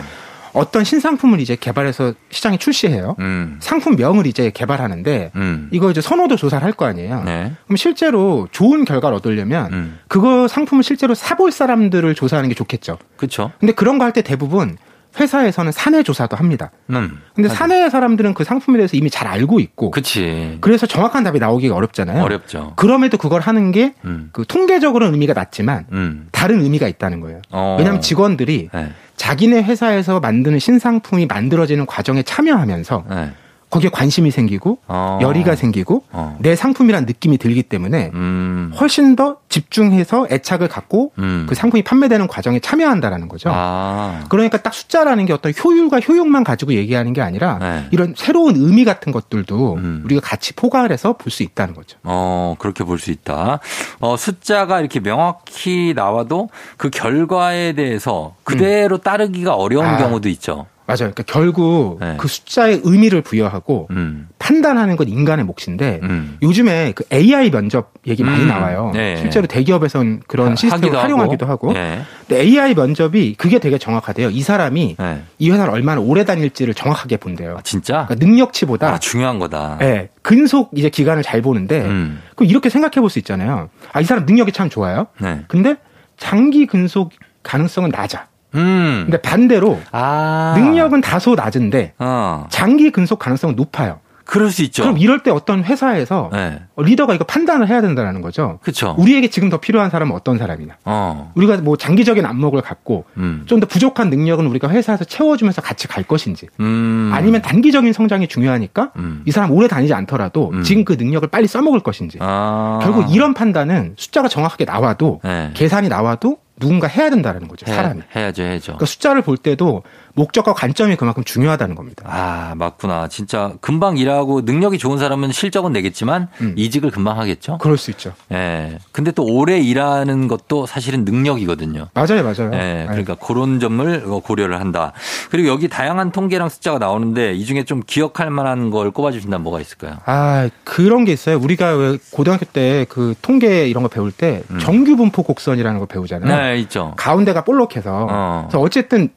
[0.52, 3.16] 어떤 신상품을 이제 개발해서 시장에 출시해요.
[3.18, 3.56] 음.
[3.60, 5.68] 상품명을 이제 개발하는데 음.
[5.72, 7.22] 이거 이제 선호도 조사를 할 거 아니에요.
[7.24, 7.52] 네.
[7.66, 9.98] 그럼 실제로 좋은 결과를 얻으려면 음.
[10.08, 12.98] 그거 상품을 실제로 사볼 사람들을 조사하는 게 좋겠죠.
[13.16, 13.50] 그렇죠.
[13.60, 14.76] 근데 그런 거 할 때 대부분
[15.18, 16.70] 회사에서는 사내 조사도 합니다.
[16.90, 19.90] 음, 근데 사내 사람들은 그 상품에 대해서 이미 잘 알고 있고.
[19.90, 20.58] 그치.
[20.60, 22.22] 그래서 정확한 답이 나오기가 어렵잖아요.
[22.22, 22.74] 어렵죠.
[22.76, 24.30] 그럼에도 그걸 하는 게그 음.
[24.46, 26.28] 통계적으로는 의미가 낮지만 음.
[26.30, 27.40] 다른 의미가 있다는 거예요.
[27.50, 27.76] 어.
[27.78, 28.92] 왜냐하면 직원들이 네.
[29.18, 33.30] 자기네 회사에서 만드는 신상품이 만들어지는 과정에 참여하면서 네.
[33.70, 35.18] 거기에 관심이 생기고 어.
[35.20, 36.36] 열의가 생기고 어.
[36.40, 38.72] 내 상품이란 느낌이 들기 때문에 음.
[38.80, 41.46] 훨씬 더 집중해서 애착을 갖고 음.
[41.48, 43.50] 그 상품이 판매되는 과정에 참여한다라는 거죠.
[43.52, 44.24] 아.
[44.28, 47.86] 그러니까 딱 숫자라는 게 어떤 효율과 효용만 가지고 얘기하는 게 아니라 네.
[47.90, 50.02] 이런 새로운 의미 같은 것들도 음.
[50.04, 51.98] 우리가 같이 포괄 해서 볼 수 있다는 거죠.
[52.04, 53.60] 어, 그렇게 볼 수 있다.
[54.00, 59.00] 어, 숫자가 이렇게 명확히 나와도 그 결과에 대해서 그대로 음.
[59.02, 59.96] 따르기가 어려운 아.
[59.98, 60.66] 경우도 있죠.
[60.88, 61.12] 맞아요.
[61.12, 62.16] 그러니까 결국 네.
[62.18, 64.26] 그 숫자의 의미를 부여하고 음.
[64.38, 66.38] 판단하는 건 인간의 몫인데 음.
[66.40, 68.48] 요즘에 그 AI 면접 얘기 많이 음.
[68.48, 68.90] 나와요.
[68.94, 69.18] 네.
[69.18, 71.74] 실제로 대기업에서는 그런 시스템을 활용하기도 하고.
[71.74, 72.00] 네.
[72.26, 74.30] 근데 AI 면접이 그게 되게 정확하대요.
[74.30, 75.22] 이 사람이 네.
[75.38, 77.56] 이 회사를 얼마나 오래 다닐지를 정확하게 본대요.
[77.58, 78.06] 아, 진짜?
[78.06, 79.76] 그러니까 능력치보다 아, 중요한 거다.
[79.80, 80.08] 네.
[80.22, 82.22] 근속 이제 기간을 잘 보는데 음.
[82.34, 83.68] 그럼 이렇게 생각해 볼 수 있잖아요.
[83.92, 85.08] 아, 이 사람 능력이 참 좋아요.
[85.20, 85.42] 네.
[85.48, 85.76] 근데
[86.16, 87.10] 장기 근속
[87.42, 88.26] 가능성은 낮아.
[88.54, 89.02] 음.
[89.04, 90.54] 근데 반대로 아.
[90.56, 92.46] 능력은 다소 낮은데 어.
[92.50, 94.00] 장기 근속 가능성은 높아요.
[94.28, 94.82] 그럴 수 있죠.
[94.82, 96.60] 그럼 이럴 때 어떤 회사에서 네.
[96.76, 98.58] 리더가 이거 판단을 해야 된다는 거죠.
[98.60, 98.94] 그렇죠.
[98.98, 100.76] 우리에게 지금 더 필요한 사람은 어떤 사람이냐.
[100.84, 101.32] 어.
[101.34, 103.44] 우리가 뭐 장기적인 안목을 갖고 음.
[103.46, 106.46] 좀더 부족한 능력은 우리가 회사에서 채워주면서 같이 갈 것인지.
[106.60, 107.10] 음.
[107.14, 109.22] 아니면 단기적인 성장이 중요하니까 음.
[109.24, 110.62] 이 사람 오래 다니지 않더라도 음.
[110.62, 112.18] 지금 그 능력을 빨리 써먹을 것인지.
[112.20, 112.80] 아.
[112.82, 115.52] 결국 이런 판단은 숫자가 정확하게 나와도 네.
[115.54, 117.66] 계산이 나와도 누군가 해야 된다는 거죠.
[117.66, 118.02] 사람이.
[118.14, 118.64] 해, 야죠 해야죠.
[118.64, 119.82] 그러니까 숫자를 볼 때도
[120.18, 122.04] 목적과 관점이 그만큼 중요하다는 겁니다.
[122.06, 123.08] 아, 맞구나.
[123.08, 126.54] 진짜 금방 일하고 능력이 좋은 사람은 실적은 내겠지만 음.
[126.56, 127.58] 이직을 금방 하겠죠?
[127.58, 128.12] 그럴 수 있죠.
[128.32, 128.34] 예.
[128.34, 128.78] 네.
[128.92, 131.88] 근데 또 오래 일하는 것도 사실은 능력이거든요.
[131.94, 132.50] 맞아요, 맞아요.
[132.52, 132.58] 예.
[132.58, 132.84] 네.
[132.88, 133.20] 그러니까 네.
[133.26, 134.92] 그런 점을 고려를 한다.
[135.30, 139.60] 그리고 여기 다양한 통계랑 숫자가 나오는데 이 중에 좀 기억할 만한 걸 꼽아 주신다면 뭐가
[139.60, 139.98] 있을까요?
[140.04, 141.38] 아, 그런 게 있어요.
[141.38, 144.58] 우리가 왜 고등학교 때 그 통계 이런 거 배울 때 음.
[144.58, 146.36] 정규 분포 곡선이라는 거 배우잖아요.
[146.54, 146.94] 네, 있죠.
[146.96, 148.06] 가운데가 볼록해서.
[148.10, 148.46] 어.
[148.48, 149.10] 그래서 어쨌든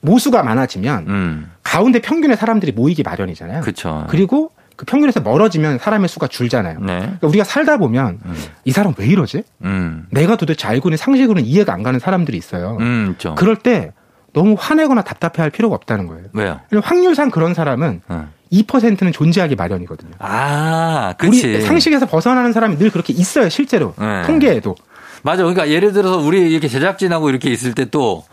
[0.00, 1.50] 모수가 많아지면 음.
[1.62, 3.60] 가운데 평균의 사람들이 모이기 마련이잖아요.
[3.62, 4.06] 그렇죠.
[4.08, 6.80] 그리고 그 평균에서 멀어지면 사람의 수가 줄잖아요.
[6.80, 6.98] 네.
[6.98, 8.34] 그러니까 우리가 살다 보면 음.
[8.64, 9.42] 이 사람 왜 이러지?
[9.64, 10.06] 음.
[10.10, 12.76] 내가 도대체 알고 있는 상식으로는 이해가 안 가는 사람들이 있어요.
[12.80, 13.92] 음, 그럴 때
[14.34, 16.24] 너무 화내거나 답답해할 필요가 없다는 거예요.
[16.34, 16.60] 왜요?
[16.82, 18.28] 확률상 그런 사람은 어.
[18.52, 20.12] 2%는 존재하기 마련이거든요.
[20.18, 21.46] 아, 그렇지.
[21.54, 23.94] 우리 상식에서 벗어나는 사람이 늘 그렇게 있어요, 실제로.
[23.98, 24.22] 네.
[24.26, 24.76] 통계에도.
[25.22, 25.42] 맞아.
[25.42, 28.24] 그러니까 예를 들어서 우리 이렇게 제작진하고 이렇게 있을 때 또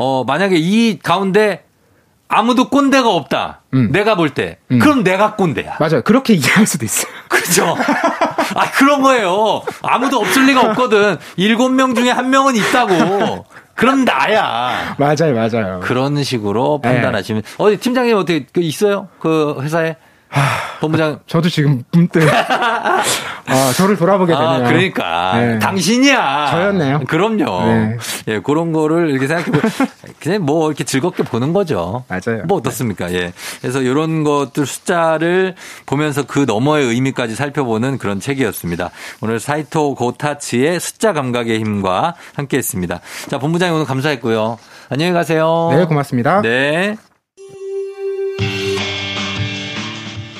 [0.00, 1.64] 어, 만약에 이 가운데
[2.28, 3.62] 아무도 꼰대가 없다.
[3.74, 3.90] 음.
[3.90, 4.58] 내가 볼 때.
[4.70, 4.78] 음.
[4.78, 5.78] 그럼 내가 꼰대야.
[5.80, 6.02] 맞아요.
[6.02, 7.10] 그렇게 이해할 수도 있어요.
[7.28, 7.76] 그죠?
[8.54, 9.62] 아, 그런 거예요.
[9.82, 11.16] 아무도 없을 리가 없거든.
[11.36, 13.44] 일곱 명 중에 한 명은 있다고.
[13.74, 14.94] 그럼 나야.
[14.98, 15.80] 맞아요, 맞아요.
[15.82, 17.42] 그런 식으로 판단하시면.
[17.42, 17.48] 네.
[17.58, 19.08] 어디 팀장님 어떻게 그 있어요?
[19.18, 19.96] 그 회사에?
[20.80, 21.20] 본부장.
[21.26, 24.66] 저도 지금 문득 아, 저를 돌아보게 아, 되네요.
[24.66, 25.58] 아, 그러니까 네.
[25.58, 26.46] 당신이야.
[26.50, 27.00] 저였네요.
[27.08, 27.64] 그럼요.
[27.66, 27.96] 네.
[28.28, 29.60] 예, 그런 거를 이렇게 생각해 보
[30.20, 32.04] 그냥 뭐 이렇게 즐겁게 보는 거죠.
[32.08, 32.44] 맞아요.
[32.46, 33.12] 뭐 어떻습니까?
[33.12, 33.32] 예.
[33.60, 35.54] 그래서 이런 것들 숫자를
[35.86, 38.90] 보면서 그 너머의 의미까지 살펴보는 그런 책이었습니다.
[39.22, 43.00] 오늘 사이토 고타츠의 숫자 감각의 힘과 함께했습니다.
[43.28, 44.58] 자, 본부장님 오늘 감사했고요.
[44.90, 45.70] 안녕히 가세요.
[45.72, 46.42] 네, 고맙습니다.
[46.42, 46.96] 네.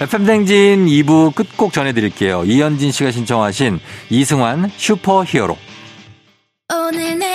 [0.00, 2.44] FM댕진 2부 끝곡 전해드릴게요.
[2.44, 3.80] 이현진 씨가 신청하신
[4.10, 5.56] 이승환 슈퍼 히어로.
[6.72, 7.34] 오늘 내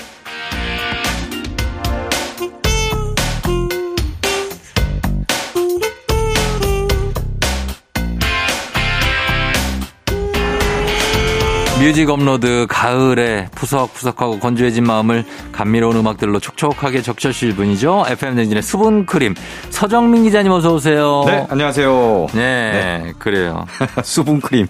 [11.81, 18.05] 뮤직 업로드 가을에 푸석푸석하고 건조해진 마음을 감미로운 음악들로 촉촉하게 적셔주실 분이죠.
[18.07, 19.33] FM 대행진의 수분 크림
[19.71, 21.23] 서정민 기자님 어서 오세요.
[21.25, 22.27] 네, 안녕하세요.
[22.35, 22.71] 네,
[23.03, 23.13] 네.
[23.17, 23.65] 그래요.
[24.05, 24.67] 수분 크림.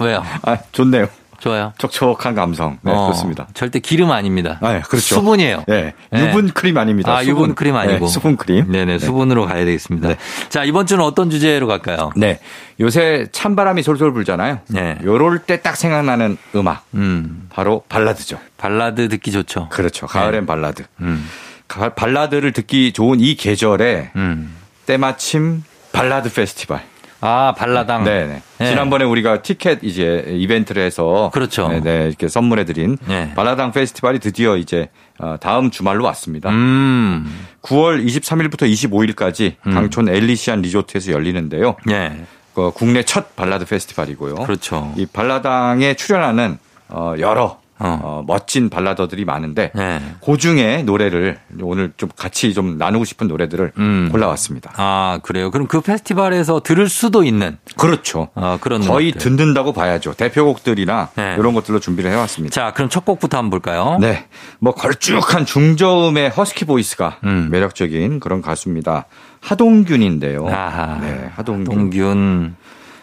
[0.00, 0.24] 왜요?
[0.42, 1.06] 아, 좋네요.
[1.40, 1.72] 좋아요.
[1.78, 2.78] 촉촉한 감성.
[2.82, 3.46] 네, 어, 좋습니다.
[3.54, 4.58] 절대 기름 아닙니다.
[4.60, 5.14] 아, 네, 그렇죠.
[5.16, 5.64] 수분이에요.
[5.68, 5.94] 네.
[6.12, 6.52] 유분 네.
[6.52, 7.12] 크림 아닙니다.
[7.12, 7.30] 아, 수분.
[7.30, 8.06] 유분 크림 아니고.
[8.06, 8.70] 네, 수분 크림.
[8.72, 8.98] 네네, 네.
[8.98, 10.08] 수분으로 가야 되겠습니다.
[10.08, 10.16] 네.
[10.48, 12.10] 자, 이번 주는 어떤 주제로 갈까요?
[12.16, 12.40] 네.
[12.80, 14.60] 요새 찬바람이 솔솔 불잖아요.
[14.68, 14.98] 네.
[15.04, 16.84] 요럴 때 딱 생각나는 음악.
[16.94, 17.46] 음.
[17.50, 18.38] 바로 발라드죠.
[18.56, 19.68] 발라드 듣기 좋죠.
[19.70, 20.06] 그렇죠.
[20.06, 20.46] 가을엔 네.
[20.46, 20.84] 발라드.
[21.00, 21.28] 음.
[21.68, 24.54] 발라드를 듣기 좋은 이 계절에 음.
[24.86, 26.80] 때마침 발라드 페스티벌.
[27.20, 28.04] 아, 발라당.
[28.04, 28.42] 네네.
[28.58, 28.68] 네.
[28.68, 31.30] 지난번에 우리가 티켓 이제 이벤트를 해서.
[31.32, 31.68] 그렇죠.
[31.68, 32.96] 네, 네 이렇게 선물해 드린.
[33.06, 33.32] 네.
[33.34, 36.50] 발라당 페스티벌이 드디어 이제 어, 다음 주말로 왔습니다.
[36.50, 37.46] 음.
[37.62, 39.74] 9월 23일부터 25일까지 음.
[39.74, 41.76] 강촌 엘리시안 리조트에서 열리는데요.
[41.86, 42.24] 네.
[42.54, 44.34] 그 국내 첫 발라드 페스티벌이고요.
[44.36, 44.92] 그렇죠.
[44.96, 48.00] 이 발라당에 출연하는 어, 여러 어.
[48.02, 50.00] 어, 멋진 발라더들이 많은데 네.
[50.24, 54.08] 그 중에 노래를 오늘 좀 같이 좀 나누고 싶은 노래들을 음.
[54.10, 54.72] 골라왔습니다.
[54.76, 55.50] 아 그래요?
[55.50, 58.28] 그럼 그 페스티벌에서 들을 수도 있는 그렇죠.
[58.34, 59.36] 어, 그런 거의 음악들.
[59.36, 60.14] 듣는다고 봐야죠.
[60.14, 61.36] 대표곡들이나 네.
[61.38, 62.52] 이런 것들로 준비를 해왔습니다.
[62.54, 63.98] 자 그럼 첫 곡부터 한번 볼까요?
[64.00, 64.26] 네,
[64.58, 67.48] 뭐 걸쭉한 중저음의 허스키 보이스가 음.
[67.50, 69.06] 매력적인 그런 가수입니다.
[69.40, 70.46] 하동균인데요.
[70.48, 70.98] 아하.
[71.00, 71.66] 네, 하동균.
[71.72, 72.56] 하동균.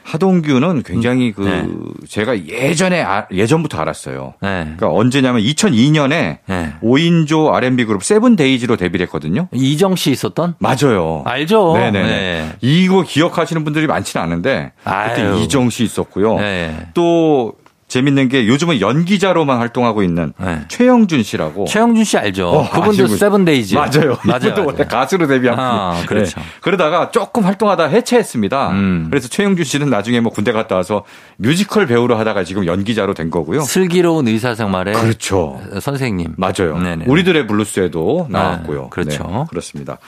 [0.06, 1.68] 하동균은 굉장히 그 네.
[2.08, 4.36] 제가 예전에 아, 예전부터 알았어요.
[4.40, 4.50] 네.
[4.78, 6.74] 그러니까 언제냐면 2002년에 네.
[6.84, 9.48] 5인조 R&B 그룹 세븐데이즈로 데뷔를 했거든요.
[9.52, 10.56] 이정 씨 있었던?
[10.60, 11.24] 맞아요.
[11.26, 11.74] 알죠.
[11.74, 12.04] 네네.
[12.04, 12.52] 네.
[12.62, 14.92] 이거 기억하시는 분들이 많지는 않은데 그때
[15.24, 15.40] 아유.
[15.42, 16.38] 이정 씨 있었고요.
[16.38, 16.88] 네.
[16.94, 17.54] 또
[17.96, 20.64] 재밌는 게 요즘은 연기자로만 활동하고 있는 네.
[20.68, 21.64] 최영준 씨라고.
[21.64, 22.50] 최영준 씨 알죠?
[22.50, 23.76] 어, 그분도 세븐데이즈.
[23.76, 24.18] 맞아요.
[24.26, 24.40] 맞아요.
[24.52, 26.06] 이분도 원래 가수로 데뷔한 아, 분이.
[26.08, 26.42] 그렇죠.
[26.42, 26.46] 네.
[26.60, 28.72] 그러다가 조금 활동하다 해체했습니다.
[28.72, 29.08] 음.
[29.10, 31.06] 그래서 최영준 씨는 나중에 뭐 군대 갔다 와서
[31.38, 33.62] 뮤지컬 배우로 하다가 지금 연기자로 된 거고요.
[33.62, 35.62] 슬기로운 의사생활에 그렇죠.
[35.80, 36.34] 선생님.
[36.36, 36.78] 맞아요.
[36.78, 37.06] 네네.
[37.08, 38.82] 우리들의 블루스에도 나왔고요.
[38.82, 39.24] 네, 그렇죠.
[39.24, 40.00] 네, 그렇습니다.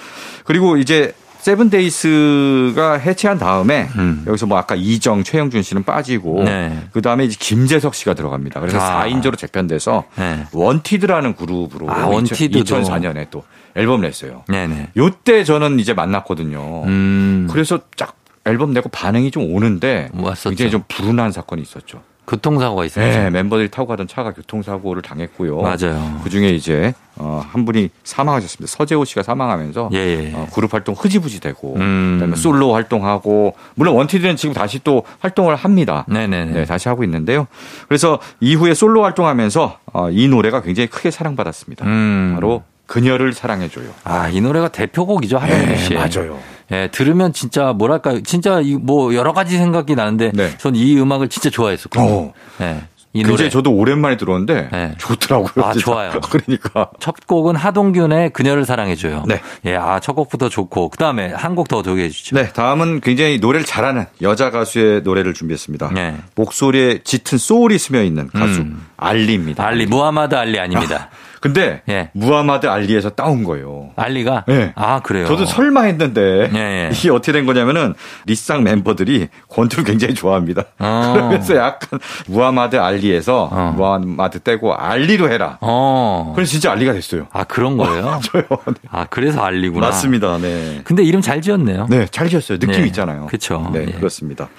[0.43, 4.23] 그리고 이제 세븐데이스가 해체한 다음에 음.
[4.27, 6.87] 여기서 뭐 아까 이정, 최영준 씨는 빠지고 네.
[6.91, 8.59] 그 다음에 이제 김재석 씨가 들어갑니다.
[8.59, 9.05] 그래서 아.
[9.05, 10.45] 4인조로 재편돼서 네.
[10.51, 13.43] 원티드라는 그룹으로 아, 원티드 2004년에 또
[13.75, 14.43] 앨범을 냈어요.
[14.47, 14.89] 네네.
[14.97, 16.83] 요때 저는 이제 만났거든요.
[16.85, 17.47] 음.
[17.51, 20.49] 그래서 쫙 앨범 내고 반응이 좀 오는데 왔었죠.
[20.49, 22.01] 굉장히 좀 불운한 사건이 있었죠.
[22.27, 23.07] 교통사고가 있었죠.
[23.07, 25.61] 네, 멤버들이 타고 가던 차가 교통사고를 당했고요.
[25.61, 26.19] 맞아요.
[26.23, 28.69] 그 중에 이제 어, 한 분이 사망하셨습니다.
[28.69, 30.33] 서재호 씨가 사망하면서 예, 예.
[30.35, 32.17] 어, 그룹 활동 흐지부지 되고 음.
[32.19, 36.05] 그다음에 솔로 활동하고 물론 원티드는 지금 다시 또 활동을 합니다.
[36.09, 36.45] 네네.
[36.45, 37.47] 네, 다시 하고 있는데요.
[37.87, 41.85] 그래서 이후에 솔로 활동하면서 어, 이 노래가 굉장히 크게 사랑받았습니다.
[41.85, 42.31] 음.
[42.35, 43.89] 바로 그녀를 사랑해줘요.
[44.03, 45.89] 아, 이 노래가 대표곡이죠, 하동균 씨.
[45.89, 46.39] 네, 맞아요.
[46.71, 50.57] 예, 들으면 진짜 뭐랄까, 진짜 뭐 여러 가지 생각이 나는데 네.
[50.57, 52.11] 전이 음악을 진짜 좋아했었거든요.
[52.11, 52.33] 어.
[52.61, 52.81] 예.
[53.13, 54.93] 이 노래 저도 오랜만에 들었는데 네.
[54.99, 55.65] 좋더라고요.
[55.65, 55.85] 아, 진짜.
[55.85, 56.11] 좋아요.
[56.29, 59.23] 그러니까 첫 곡은 하동균의 그녀를 사랑해줘요.
[59.25, 59.41] 네.
[59.65, 62.35] 예, 아, 첫 곡부터 좋고 그 다음에 한 곡 더 소개해 주시죠.
[62.35, 65.91] 네, 다음은 굉장히 노래를 잘하는 여자 가수의 노래를 준비했습니다.
[65.95, 66.17] 네.
[66.35, 68.85] 목소리에 짙은 소울이 스며 있는 가수 음.
[68.97, 69.65] 알리입니다.
[69.65, 71.09] 알리, 무하마드 알리 아닙니다.
[71.11, 72.09] 아, 근데 예.
[72.13, 73.91] 무하마드 알리에서 따온 거예요.
[73.95, 74.45] 알리가?
[74.47, 74.73] 네.
[74.75, 75.27] 아 그래요.
[75.27, 76.89] 저도 설마 했는데 예, 예.
[76.93, 77.93] 이게 어떻게 된 거냐면은
[78.25, 80.63] 리쌍 멤버들이 권투를 굉장히 좋아합니다.
[80.79, 81.11] 어.
[81.15, 83.73] 그러면서 약간 무하마드 알리에서 어.
[83.75, 85.57] 무하마드 떼고 알리로 해라.
[85.61, 86.33] 어.
[86.35, 87.27] 그래서 진짜 알리가 됐어요.
[87.31, 88.19] 아 그런 거예요?
[88.25, 88.43] 저요.
[88.65, 88.73] 네.
[88.89, 89.87] 아 그래서 알리구나.
[89.87, 90.37] 맞습니다.
[90.39, 90.81] 네.
[90.83, 91.87] 근데 이름 잘 지었네요.
[91.89, 92.57] 네, 잘 지었어요.
[92.57, 92.87] 느낌 네.
[92.87, 93.27] 있잖아요.
[93.27, 93.69] 그렇죠.
[93.71, 93.91] 네, 예.
[93.91, 94.49] 그렇습니다.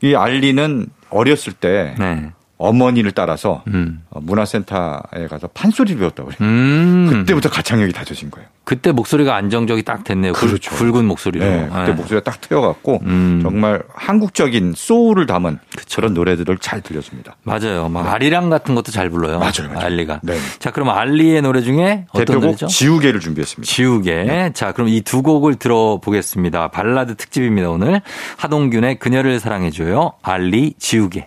[0.00, 1.94] 이 알리는 어렸을 때.
[1.98, 2.30] 네.
[2.62, 4.02] 어머니를 따라서 음.
[4.10, 6.48] 어, 문화센터에 가서 판소리를 배웠다고 그래요.
[6.48, 7.08] 음.
[7.10, 8.48] 그때부터 가창력이 다져진 거예요.
[8.64, 10.32] 그때 목소리가 안정적이 딱 됐네요.
[10.34, 10.70] 그렇죠.
[10.74, 11.44] 굵은 목소리로.
[11.44, 11.92] 네, 그때 네.
[11.92, 13.40] 목소리가 딱 트여갖고 음.
[13.42, 15.96] 정말 한국적인 소울을 담은 그쵸.
[15.96, 17.36] 그런 노래들을 잘 들려줍니다.
[17.42, 17.88] 맞아요.
[17.88, 18.08] 막 네.
[18.10, 19.38] 아리랑 같은 것도 잘 불러요.
[19.40, 19.68] 맞아요.
[19.72, 19.86] 맞아요.
[19.86, 20.20] 알리가.
[20.22, 20.36] 네.
[20.58, 22.68] 자, 그럼 알리의 노래 중에 어떤 노래죠?
[22.68, 23.70] 지우개를 준비했습니다.
[23.70, 24.22] 지우개.
[24.24, 24.52] 네.
[24.52, 26.68] 자, 그럼 이 두 곡을 들어보겠습니다.
[26.68, 27.68] 발라드 특집입니다.
[27.68, 28.00] 오늘
[28.36, 30.12] 하동균의 그녀를 사랑해줘요.
[30.22, 31.26] 알리 지우개.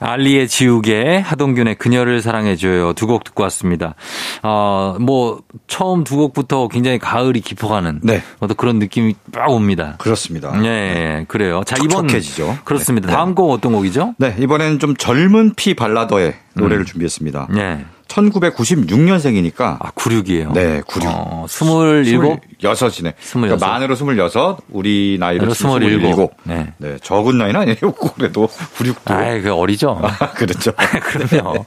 [0.00, 2.92] 알리의 지우개, 하동균의 그녀를 사랑해줘요.
[2.92, 3.94] 두 곡 듣고 왔습니다.
[4.42, 8.00] 어, 뭐, 처음 두 곡부터 굉장히 가을이 깊어가는.
[8.02, 8.22] 네.
[8.38, 9.94] 어떤 그런 느낌이 빡 옵니다.
[9.98, 10.52] 그렇습니다.
[10.58, 11.62] 예, 네, 그래요.
[11.64, 12.02] 자, 이번.
[12.08, 12.58] 촉촉해지죠.
[12.64, 13.06] 그렇습니다.
[13.08, 13.12] 네.
[13.14, 14.14] 다음 곡 어떤 곡이죠?
[14.18, 16.86] 네, 이번에는 좀 젊은 피 발라더의 노래를 음.
[16.86, 17.48] 준비했습니다.
[17.50, 17.84] 네.
[18.08, 19.76] 1996년생이니까.
[19.80, 20.52] 아, 96이에요?
[20.52, 21.12] 네, 96.
[21.14, 22.18] 어, 27?
[22.60, 23.14] 26이네.
[23.20, 23.42] 26.
[23.42, 25.82] 그러니까 만으로 26, 우리 나이로 27.
[25.82, 26.28] 27.
[26.44, 26.72] 네.
[26.78, 26.96] 네.
[27.02, 27.92] 적은 나이는 아니에요.
[28.16, 29.10] 그래도 96도.
[29.10, 30.00] 아, 그 어리죠?
[30.02, 30.72] 아, 그렇죠.
[30.76, 31.66] 그럼요.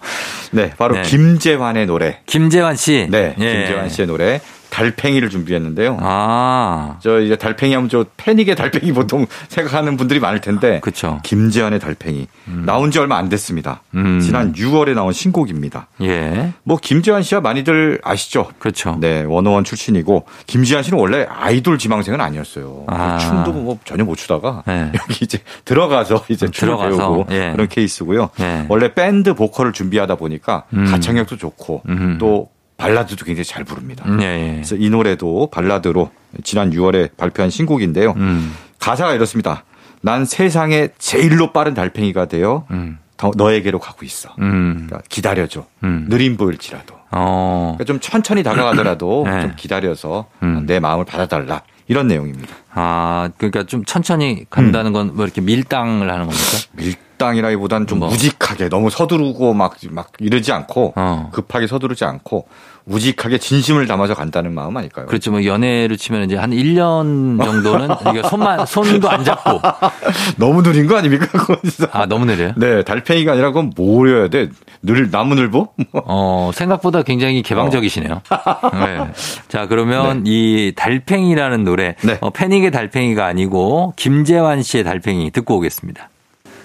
[0.52, 1.04] 네, 바로 네.
[1.04, 2.20] 김재환의 노래.
[2.26, 3.08] 김재환 씨?
[3.10, 3.54] 네, 예.
[3.54, 4.42] 김재환 씨의 노래.
[4.72, 5.98] 달팽이를 준비했는데요.
[6.02, 6.98] 아.
[7.02, 10.80] 저 이제 달팽이 하면 저 패닉의 달팽이 보통 생각하는 분들이 많을 텐데.
[10.80, 11.20] 그렇죠.
[11.24, 12.28] 김재환의 달팽이.
[12.48, 12.64] 음.
[12.66, 13.84] 나온 지 얼마 안 됐습니다.
[13.94, 14.20] 음.
[14.22, 15.88] 지난 6월에 나온 신곡입니다.
[16.02, 16.54] 예.
[16.64, 18.50] 뭐 김재환 씨와 많이들 아시죠?
[18.60, 18.98] 그렇죠.
[19.00, 22.86] 네, 원어원 출신이고 김재환 씨는 원래 아이돌 지망생은 아니었어요.
[22.88, 23.18] 아.
[23.18, 24.92] 춤도 뭐 전혀 못 추다가 네.
[24.96, 26.98] 여기 이제 들어가서 이제 춤을 들어가서.
[26.98, 27.52] 배우고 예.
[27.52, 28.30] 그런 케이스고요.
[28.40, 28.66] 예.
[28.70, 30.86] 원래 밴드 보컬을 준비하다 보니까 음.
[30.86, 32.18] 가창력도 좋고 음.
[32.20, 32.50] 또
[32.82, 34.04] 발라드도 굉장히 잘 부릅니다.
[34.10, 34.54] 네.
[34.56, 36.12] 그래서 이 노래도 발라드로
[36.44, 38.14] 지난 6월에 발표한 신곡인데요.
[38.18, 38.56] 음.
[38.80, 39.64] 가사가 이렇습니다.
[40.02, 42.98] 난 세상에 제일로 빠른 달팽이가 되어 음.
[43.38, 44.34] 너에게로 가고 있어.
[44.40, 44.88] 음.
[44.88, 45.66] 그러니까 기다려줘.
[45.84, 46.08] 음.
[46.10, 46.96] 느림 보일지라도.
[47.12, 47.76] 어.
[47.78, 49.42] 그러니까 좀 천천히 다가가더라도 네.
[49.42, 50.64] 좀 기다려서 음.
[50.66, 51.62] 내 마음을 받아달라.
[51.88, 52.56] 이런 내용입니다.
[52.74, 56.58] 아, 그러니까 좀 천천히 간다는 건 뭐 이렇게 밀당을 하는 겁니까?
[56.74, 58.10] 밀 당이라기보다는 좀 뭐.
[58.10, 61.30] 우직하게 너무 서두르고 막, 막 이러지 않고 어.
[61.32, 62.48] 급하게 서두르지 않고
[62.86, 65.06] 우직하게 진심을 담아서 간다는 마음 아닐까요?
[65.06, 65.32] 그렇죠.
[65.32, 69.62] 뭐 연애를 치면 이제 한 1년 정도는 그러니까 손만 손도 안 잡고
[70.38, 71.28] 너무 느린 거 아닙니까?
[71.28, 71.88] 그건 진짜.
[71.92, 72.54] 아 너무 느려요?
[72.58, 74.50] 네, 달팽이가 아니라 그건 뭐려야 돼?
[74.82, 75.70] 늘 나무늘보?
[75.94, 78.22] 어 생각보다 굉장히 개방적이시네요.
[78.30, 78.70] 어.
[78.74, 79.12] 네.
[79.48, 80.32] 자 그러면 네.
[80.32, 82.18] 이 달팽이라는 노래 네.
[82.22, 86.10] 어, 패닉의 달팽이가 아니고 김재환 씨의 달팽이 듣고 오겠습니다.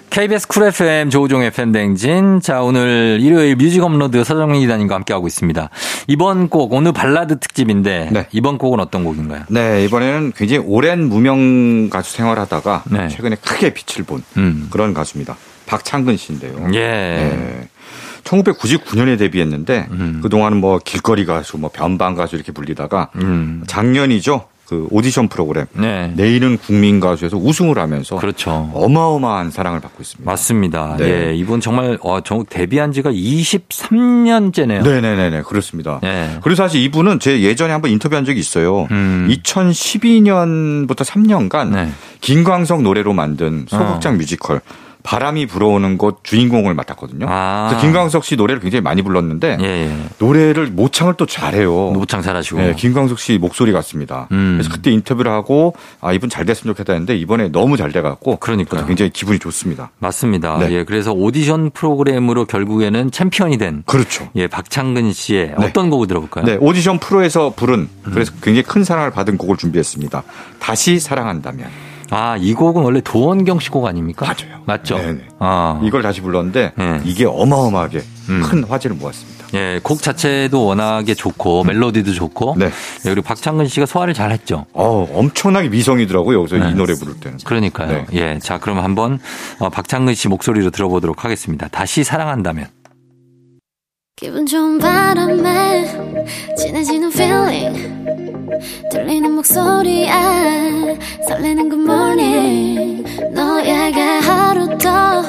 [0.09, 2.41] KBS 쿨 FM 조우종의 FM 대행진.
[2.41, 5.69] 자, 오늘 일요일 뮤직 업로드 서정민 기자님과 함께하고 있습니다.
[6.07, 8.27] 이번 곡, 오늘 발라드 특집인데, 네.
[8.31, 9.43] 이번 곡은 어떤 곡인가요?
[9.49, 13.09] 네, 이번에는 굉장히 오랜 무명 가수 생활하다가 네.
[13.09, 14.67] 최근에 크게 빛을 본 음.
[14.71, 15.37] 그런 가수입니다.
[15.65, 16.69] 박창근 씨인데요.
[16.73, 16.79] 예.
[16.79, 17.67] 네.
[18.23, 20.19] 1999년에 데뷔했는데 음.
[20.21, 23.63] 그동안은 뭐 길거리 가수, 뭐 변방 가수 이렇게 불리다가 음.
[23.67, 24.47] 작년이죠.
[24.67, 26.11] 그 오디션 프로그램 네.
[26.15, 28.69] 내일은 국민 가수에서 우승을 하면서 그렇죠.
[28.73, 30.29] 어마어마한 사랑을 받고 있습니다.
[30.29, 30.97] 맞습니다.
[30.97, 31.29] 네.
[31.29, 34.83] 예, 이분 정말 어, 정 데뷔한 지가 23년째네요.
[34.83, 35.99] 네 네네 그렇습니다.
[36.03, 36.37] 네.
[36.43, 38.87] 그래서 사실 이분은 제 예전에 한번 인터뷰한 적이 있어요.
[38.91, 39.29] 음.
[39.31, 41.89] 2012년부터 3년간 네.
[42.19, 44.17] 김광석 노래로 만든 소극장 어.
[44.17, 44.59] 뮤지컬
[45.07, 47.27] 바람이 불어오는 곳 주인공을 맡았거든요.
[47.29, 47.67] 아.
[47.69, 49.97] 그래서 김광석 씨 노래를 굉장히 많이 불렀는데 예, 예.
[50.19, 51.91] 노래를 모창을 또 잘해요.
[51.91, 52.59] 모창 잘하시고.
[52.59, 54.27] 네, 김광석 씨 목소리 같습니다.
[54.33, 54.55] 음.
[54.57, 58.85] 그래서 그때 인터뷰를 하고 아 이분 잘 됐으면 좋겠다 했는데 이번에 너무 잘 돼갖고 그러니까
[58.85, 59.91] 굉장히 기분이 좋습니다.
[59.99, 60.57] 맞습니다.
[60.57, 60.71] 네.
[60.73, 64.27] 예, 그래서 오디션 프로그램으로 결국에는 챔피언이 된 그렇죠.
[64.35, 65.65] 예, 박창근 씨의 네.
[65.65, 66.43] 어떤 곡을 들어볼까요?
[66.43, 70.23] 네, 오디션 프로에서 부른 그래서 굉장히 큰 사랑을 받은 곡을 준비했습니다.
[70.59, 71.86] 다시 사랑한다면.
[72.09, 74.25] 아, 이 곡은 원래 도원경 씨 곡 아닙니까?
[74.25, 74.61] 맞아요.
[74.65, 74.97] 맞죠?
[74.97, 75.19] 네네.
[75.39, 75.79] 아.
[75.83, 77.01] 이걸 다시 불렀는데 네.
[77.03, 78.41] 이게 어마어마하게 음.
[78.43, 79.37] 큰 화제를 모았습니다.
[79.53, 82.65] 예, 곡 자체도 워낙에 좋고 멜로디도 좋고 네.
[82.65, 82.69] 예,
[83.03, 84.65] 그리고 박창근 씨가 소화를 잘 했죠.
[84.73, 86.39] 어, 엄청나게 미성이더라고요.
[86.39, 86.71] 여기서 네.
[86.71, 87.37] 이 노래 부를 때는.
[87.45, 87.87] 그러니까요.
[87.87, 88.05] 네.
[88.13, 88.39] 예.
[88.39, 89.19] 자, 그럼 한번
[89.59, 91.67] 어, 박창근 씨 목소리로 들어보도록 하겠습니다.
[91.69, 92.67] 다시 사랑한다면.
[94.17, 95.85] 기분 좋은 바람에
[96.57, 98.26] 진해지는 feeling
[98.91, 100.09] 들리는 목소리에
[101.27, 105.21] 설레는 good morning 너에게 하루 더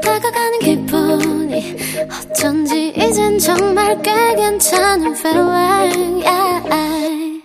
[0.00, 1.76] 다가가는 기분이
[2.08, 7.42] 어쩐지 이젠 정말 꽤 괜찮은 feeling yeah.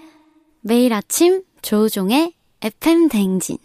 [0.61, 3.57] 매일 아침 조우종의 FM 대행진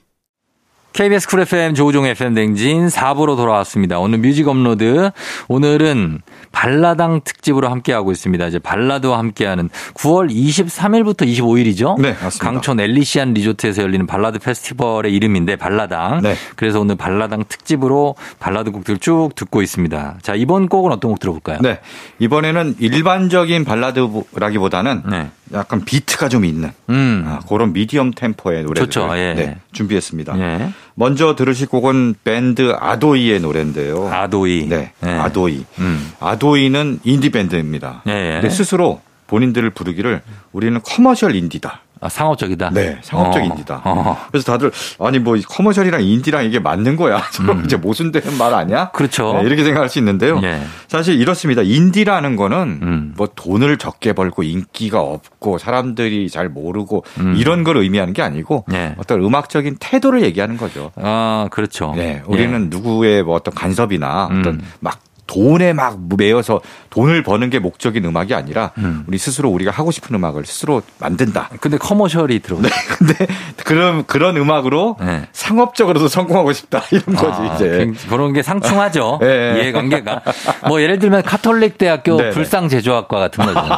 [0.93, 3.99] KBS 쿨 FM 조우종 FM 대행진 4부로 돌아왔습니다.
[3.99, 5.11] 오늘 뮤직 업로드.
[5.49, 6.21] 오늘은
[6.63, 8.47] 발라당 특집으로 함께하고 있습니다.
[8.47, 12.01] 이제 발라드와 함께하는 9월 23일부터 25일이죠.
[12.01, 12.39] 네, 맞습니다.
[12.39, 16.21] 강촌 엘리시안 리조트에서 열리는 발라드 페스티벌의 이름인데 발라당.
[16.23, 16.37] 네.
[16.55, 20.19] 그래서 오늘 발라당 특집으로 발라드 곡들 쭉 듣고 있습니다.
[20.23, 21.59] 자, 이번 곡은 어떤 곡 들어볼까요?
[21.63, 21.81] 네.
[22.21, 25.31] 이번에는 일반적인 발라드라기보다는 네.
[25.53, 27.25] 약간 비트가 좀 있는 음.
[27.27, 28.75] 아, 그런 미디엄 템포의 노래를
[29.19, 29.35] 예.
[29.35, 30.39] 네, 준비했습니다.
[30.39, 30.73] 예.
[30.95, 34.09] 먼저 들으실 곡은 밴드 아도이의 노래인데요.
[34.09, 34.69] 아도이.
[34.69, 35.09] 네, 예.
[35.09, 35.65] 아도이.
[35.79, 36.13] 음.
[36.21, 38.03] 아도이는 인디 밴드입니다.
[38.07, 38.41] 예.
[38.41, 40.23] 근데 스스로 본인들을 부르기를
[40.53, 41.81] 우리는 commercial 인디다.
[42.03, 42.71] 아, 상업적이다.
[42.71, 43.45] 네, 상업적 어.
[43.47, 43.83] 인디다.
[43.85, 44.19] 어.
[44.33, 47.23] 그래서 다들 아니 뭐 commercial이랑 인디랑 이게 맞는 거야.
[47.49, 47.63] 음.
[47.65, 48.91] 이제 모순되는 말 아니야?
[48.91, 49.35] 그렇죠.
[49.35, 50.41] 네, 이렇게 생각할 수 있는데요.
[50.43, 50.61] 예.
[50.89, 51.63] 사실 이렇습니다.
[51.63, 53.15] 인디라는 거는 음.
[53.17, 57.37] 뭐 돈을 적게 벌고 인기가 없고 사람들이 잘 모르고 음.
[57.37, 58.97] 이런 걸 의미하는 게 아니고 예.
[58.99, 60.91] 어떤 음악적인 태도를 얘기하는 거죠.
[60.97, 61.93] 아, 그렇죠.
[61.95, 62.67] 네, 우리는 예.
[62.69, 64.61] 누구의 뭐 어떤 간섭이나 어떤 음.
[64.81, 64.99] 막
[65.29, 66.61] 돈에 막 매여서
[66.93, 69.05] 돈을 버는 게 목적인 음악이 아니라 음.
[69.07, 71.49] 우리 스스로 우리가 하고 싶은 음악을 스스로 만든다.
[71.59, 72.59] 근데 commercial이 들어.
[72.61, 72.69] 네.
[72.99, 73.27] 근데
[73.65, 75.27] 그런 그런 음악으로 네.
[75.33, 77.93] 상업적으로도 성공하고 싶다 이런 아, 거지 이제.
[77.97, 79.19] 그, 그런 게 상충하죠.
[79.23, 79.63] 네.
[79.63, 80.23] 이해관계가.
[80.69, 82.31] 뭐 예를 들면 카톨릭 대학교 네, 네.
[82.31, 83.61] 불상 제조학과 같은 거죠.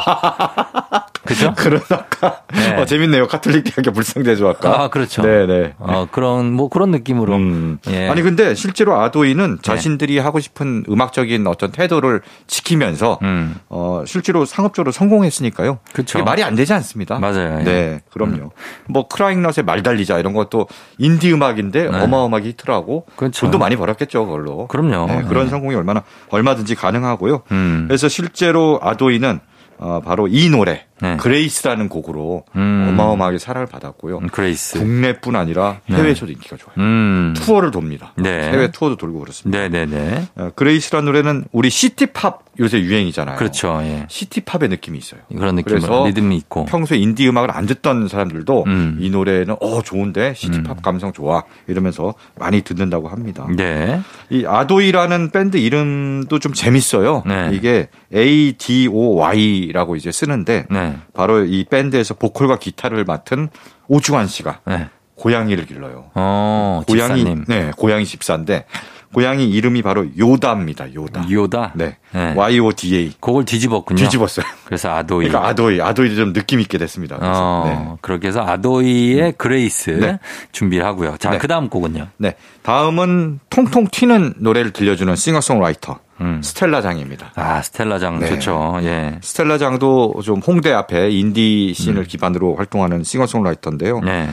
[1.25, 1.55] 그죠?
[1.57, 2.43] 그런 학과.
[2.53, 2.77] 네.
[2.77, 3.29] 어, 재밌네요.
[3.29, 4.83] 카톨릭 대학교 불상 제조학과.
[4.83, 5.23] 아 그렇죠.
[5.23, 5.75] 네네.
[5.79, 7.35] 어, 그런 뭐 그런 느낌으로.
[7.37, 7.79] 음.
[7.89, 8.09] 예.
[8.09, 13.57] 아니 근데 실제로 아도이는 자신들이 하고 싶은 음악적인 어떤 태도를 지키면서 음.
[13.68, 15.78] 어, 실제로 상업적으로 성공했으니까요.
[15.92, 16.22] 그렇죠.
[16.24, 17.18] 말이 안 되지 않습니다.
[17.18, 17.61] 맞아요.
[17.61, 17.64] 예.
[17.64, 18.34] 네, 그럼요.
[18.36, 18.50] 음.
[18.88, 20.66] 뭐 크라잉넛의 말 달리자 이런 것도
[20.98, 22.00] 인디 음악인데 네.
[22.00, 23.40] 어마어마하게 히트하고 그렇죠.
[23.42, 24.66] 돈도 많이 벌었겠죠, 그걸로.
[24.68, 25.07] 그럼요.
[25.07, 25.50] 네, 그런 네.
[25.50, 27.42] 성공이 얼마나 얼마든지 가능하고요.
[27.52, 27.84] 음.
[27.88, 29.40] 그래서 실제로 아도이는
[29.78, 31.16] 어, 바로 이 노래 네.
[31.18, 32.86] 그레이스라는 곡으로 음.
[32.88, 34.18] 어마어마하게 사랑을 받았고요.
[34.18, 34.78] 음, 그레이스.
[34.78, 35.96] 국내뿐 아니라 네.
[35.96, 36.32] 해외에서도 네.
[36.32, 36.74] 인기가 좋아요.
[36.78, 37.34] 음.
[37.36, 38.12] 투어를 돕니다.
[38.16, 38.50] 네.
[38.50, 39.59] 해외 투어도 돌고 그렇습니다.
[39.59, 39.86] 네네네.
[39.86, 40.42] 네, 네.
[40.42, 43.36] 어, 그레이스라는 노래는 우리 시티팝 요새 유행이잖아요.
[43.36, 43.80] 그렇죠.
[43.82, 44.07] 예.
[44.09, 45.20] 시티팝의 느낌이 있어요.
[45.28, 45.76] 그런 느낌.
[45.76, 46.64] 그래서 리듬이 있고.
[46.66, 48.98] 평소에 인디 음악을 안 듣던 사람들도 음.
[49.00, 50.82] 이 노래는 어 좋은데 시티팝 음.
[50.82, 53.46] 감성 좋아 이러면서 많이 듣는다고 합니다.
[53.57, 54.00] 네.
[54.30, 57.24] 이 아도이라는 밴드 이름도 좀 재밌어요.
[57.26, 57.50] 네.
[57.52, 60.93] 이게 A D O Y라고 이제 쓰는데 네.
[61.12, 63.49] 바로 이 밴드에서 보컬과 기타를 맡은
[63.88, 64.88] 오주환 씨가 네.
[65.16, 66.11] 고양이를 길러요.
[66.14, 67.45] 어, 고양이 집사님.
[67.49, 68.66] 네, 고양이 집사인데
[69.15, 70.95] 고양이 이름이 바로 요다입니다.
[70.95, 71.31] 요다.
[71.31, 71.73] 요다.
[71.77, 71.97] 네.
[72.12, 72.35] 네.
[72.37, 73.12] Y O D A.
[73.21, 73.97] 그걸 뒤집었군요.
[73.97, 74.45] 뒤집었어요.
[74.67, 75.29] 그래서 아도이.
[75.29, 77.17] 그러니까 아도이, 아도이 좀 느낌 있게 됐습니다.
[77.17, 77.41] 그래서.
[77.43, 77.97] 어, 네.
[78.03, 79.33] 그렇게 해서 아도이의 음.
[79.39, 80.19] 그레이스 네.
[80.53, 81.17] 준비를 하고요.
[81.19, 81.39] 자, 네.
[81.39, 82.09] 그다음 곡은요.
[82.19, 82.35] 네.
[82.62, 85.99] 다음은 통통 튀는 노래를 들려주는 싱어송라이터.
[86.21, 86.41] 음.
[86.43, 87.33] 스텔라 장입니다.
[87.35, 88.29] 아, 스텔라 장 네.
[88.29, 88.79] 좋죠.
[88.83, 89.19] 예.
[89.21, 92.05] 스텔라 장도 좀 홍대 앞에 인디 scene을 음.
[92.07, 94.01] 기반으로 활동하는 싱어송라이터인데요.
[94.01, 94.31] 네.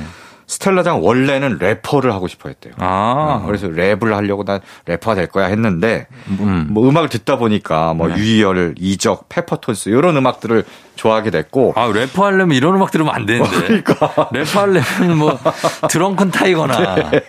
[0.52, 2.74] 스텔라장 원래는 래퍼를 하고 싶어 했대요.
[2.78, 3.39] 아.
[3.41, 6.68] 어, 그래서 랩을 하려고 난 래퍼가 될 거야 했는데 음.
[6.70, 8.18] 뭐 음악을 듣다 보니까 뭐 네.
[8.18, 10.66] 유희열, 이적, 페퍼톤스 이런 음악들을
[11.02, 11.74] 좋아하게 됐고.
[11.76, 13.49] 아, 래퍼 하려면 이런 음악 들으면 안 되는데.
[13.49, 14.30] 어, 그러니까.
[14.32, 15.39] 래퍼 하려면 뭐
[15.89, 17.22] 드렁큰 타이거나 네.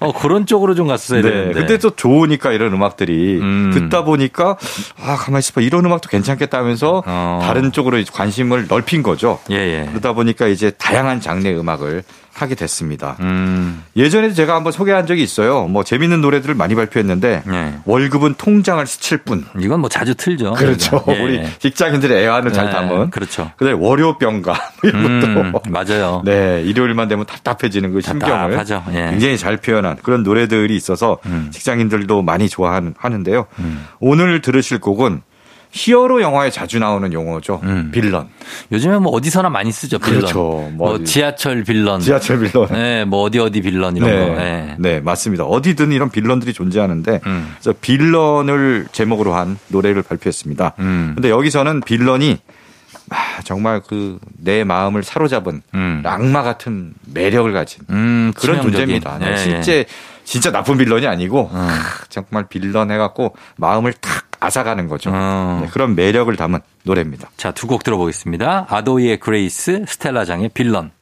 [0.00, 1.28] 어, 그런 쪽으로 좀 갔어야 네.
[1.30, 1.52] 되는데.
[1.54, 3.70] 근데 또 좋으니까 이런 음악들이 음.
[3.74, 4.56] 듣다 보니까
[5.02, 5.60] 아, 가만히 있어봐.
[5.60, 7.40] 이런 음악도 괜찮겠다 하면서 어.
[7.42, 9.40] 다른 쪽으로 관심을 넓힌 거죠.
[9.50, 9.86] 예, 예.
[9.90, 12.04] 그러다 보니까 이제 다양한 장르의 음악을
[12.38, 13.16] 하게 됐습니다.
[13.20, 13.82] 음.
[13.96, 15.64] 예전에도 제가 한번 소개한 적이 있어요.
[15.66, 17.74] 뭐 재밌는 노래들을 많이 발표했는데 네.
[17.84, 19.44] 월급은 통장을 스칠 뿐.
[19.58, 20.52] 이건 뭐 자주 틀죠.
[20.52, 21.04] 그렇죠.
[21.08, 21.20] 예.
[21.20, 22.72] 우리 직장인들의 애환을 잘 네.
[22.72, 23.10] 담은.
[23.18, 23.50] 그렇죠.
[23.56, 24.60] 그다음에 월요병가 뭐
[24.90, 26.22] 이런 음, 것도 맞아요.
[26.24, 28.58] 네 일요일만 되면 답답해지는 그 심경을
[28.92, 29.10] 예.
[29.10, 31.48] 굉장히 잘 표현한 그런 노래들이 있어서 음.
[31.52, 33.46] 직장인들도 많이 좋아하는데요.
[33.58, 33.86] 음.
[34.00, 35.22] 오늘 들으실 곡은
[35.70, 37.60] 히어로 영화에 자주 나오는 용어죠.
[37.62, 37.90] 음.
[37.92, 38.28] 빌런.
[38.72, 39.98] 요즘에 뭐 어디서나 많이 쓰죠.
[39.98, 40.20] 빌런.
[40.20, 40.70] 그렇죠.
[40.72, 42.00] 뭐, 뭐 지하철 빌런.
[42.00, 42.68] 지하철 빌런.
[42.68, 44.18] 네, 뭐 어디 어디 빌런 이런 네.
[44.18, 44.34] 거.
[44.34, 44.76] 네.
[44.78, 45.44] 네, 맞습니다.
[45.44, 47.54] 어디든 이런 빌런들이 존재하는데 음.
[47.60, 50.74] 그래서 빌런을 제목으로 한 노래를 발표했습니다.
[50.78, 51.12] 음.
[51.14, 52.38] 근데 여기서는 빌런이
[53.10, 56.02] 아, 정말 그 내 마음을 사로잡은 음.
[56.06, 59.18] 악마 같은 매력을 가진 음, 그런 존재입니다.
[59.18, 59.86] 네, 실제 네.
[60.24, 61.68] 진짜 나쁜 빌런이 아니고 음.
[62.08, 65.10] 정말 빌런 해갖고 마음을 탁 앗아가는 거죠.
[65.12, 65.60] 어.
[65.62, 67.30] 네, 그런 매력을 담은 노래입니다.
[67.36, 68.66] 자, 두 곡 들어보겠습니다.
[68.68, 70.92] 아도이의 그레이스, 스텔라장의 빌런.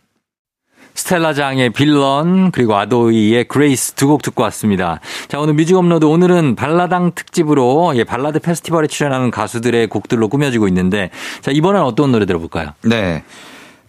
[0.96, 5.00] 스텔라 장의 빌런 그리고 아도이의 그레이스 두 곡 듣고 왔습니다.
[5.28, 11.10] 자 오늘 뮤직 업로드 오늘은 발라당 특집으로 예, 발라드 페스티벌에 출연하는 가수들의 곡들로 꾸며지고 있는데
[11.42, 12.70] 자 이번엔 어떤 노래 들어볼까요?
[12.82, 13.22] 네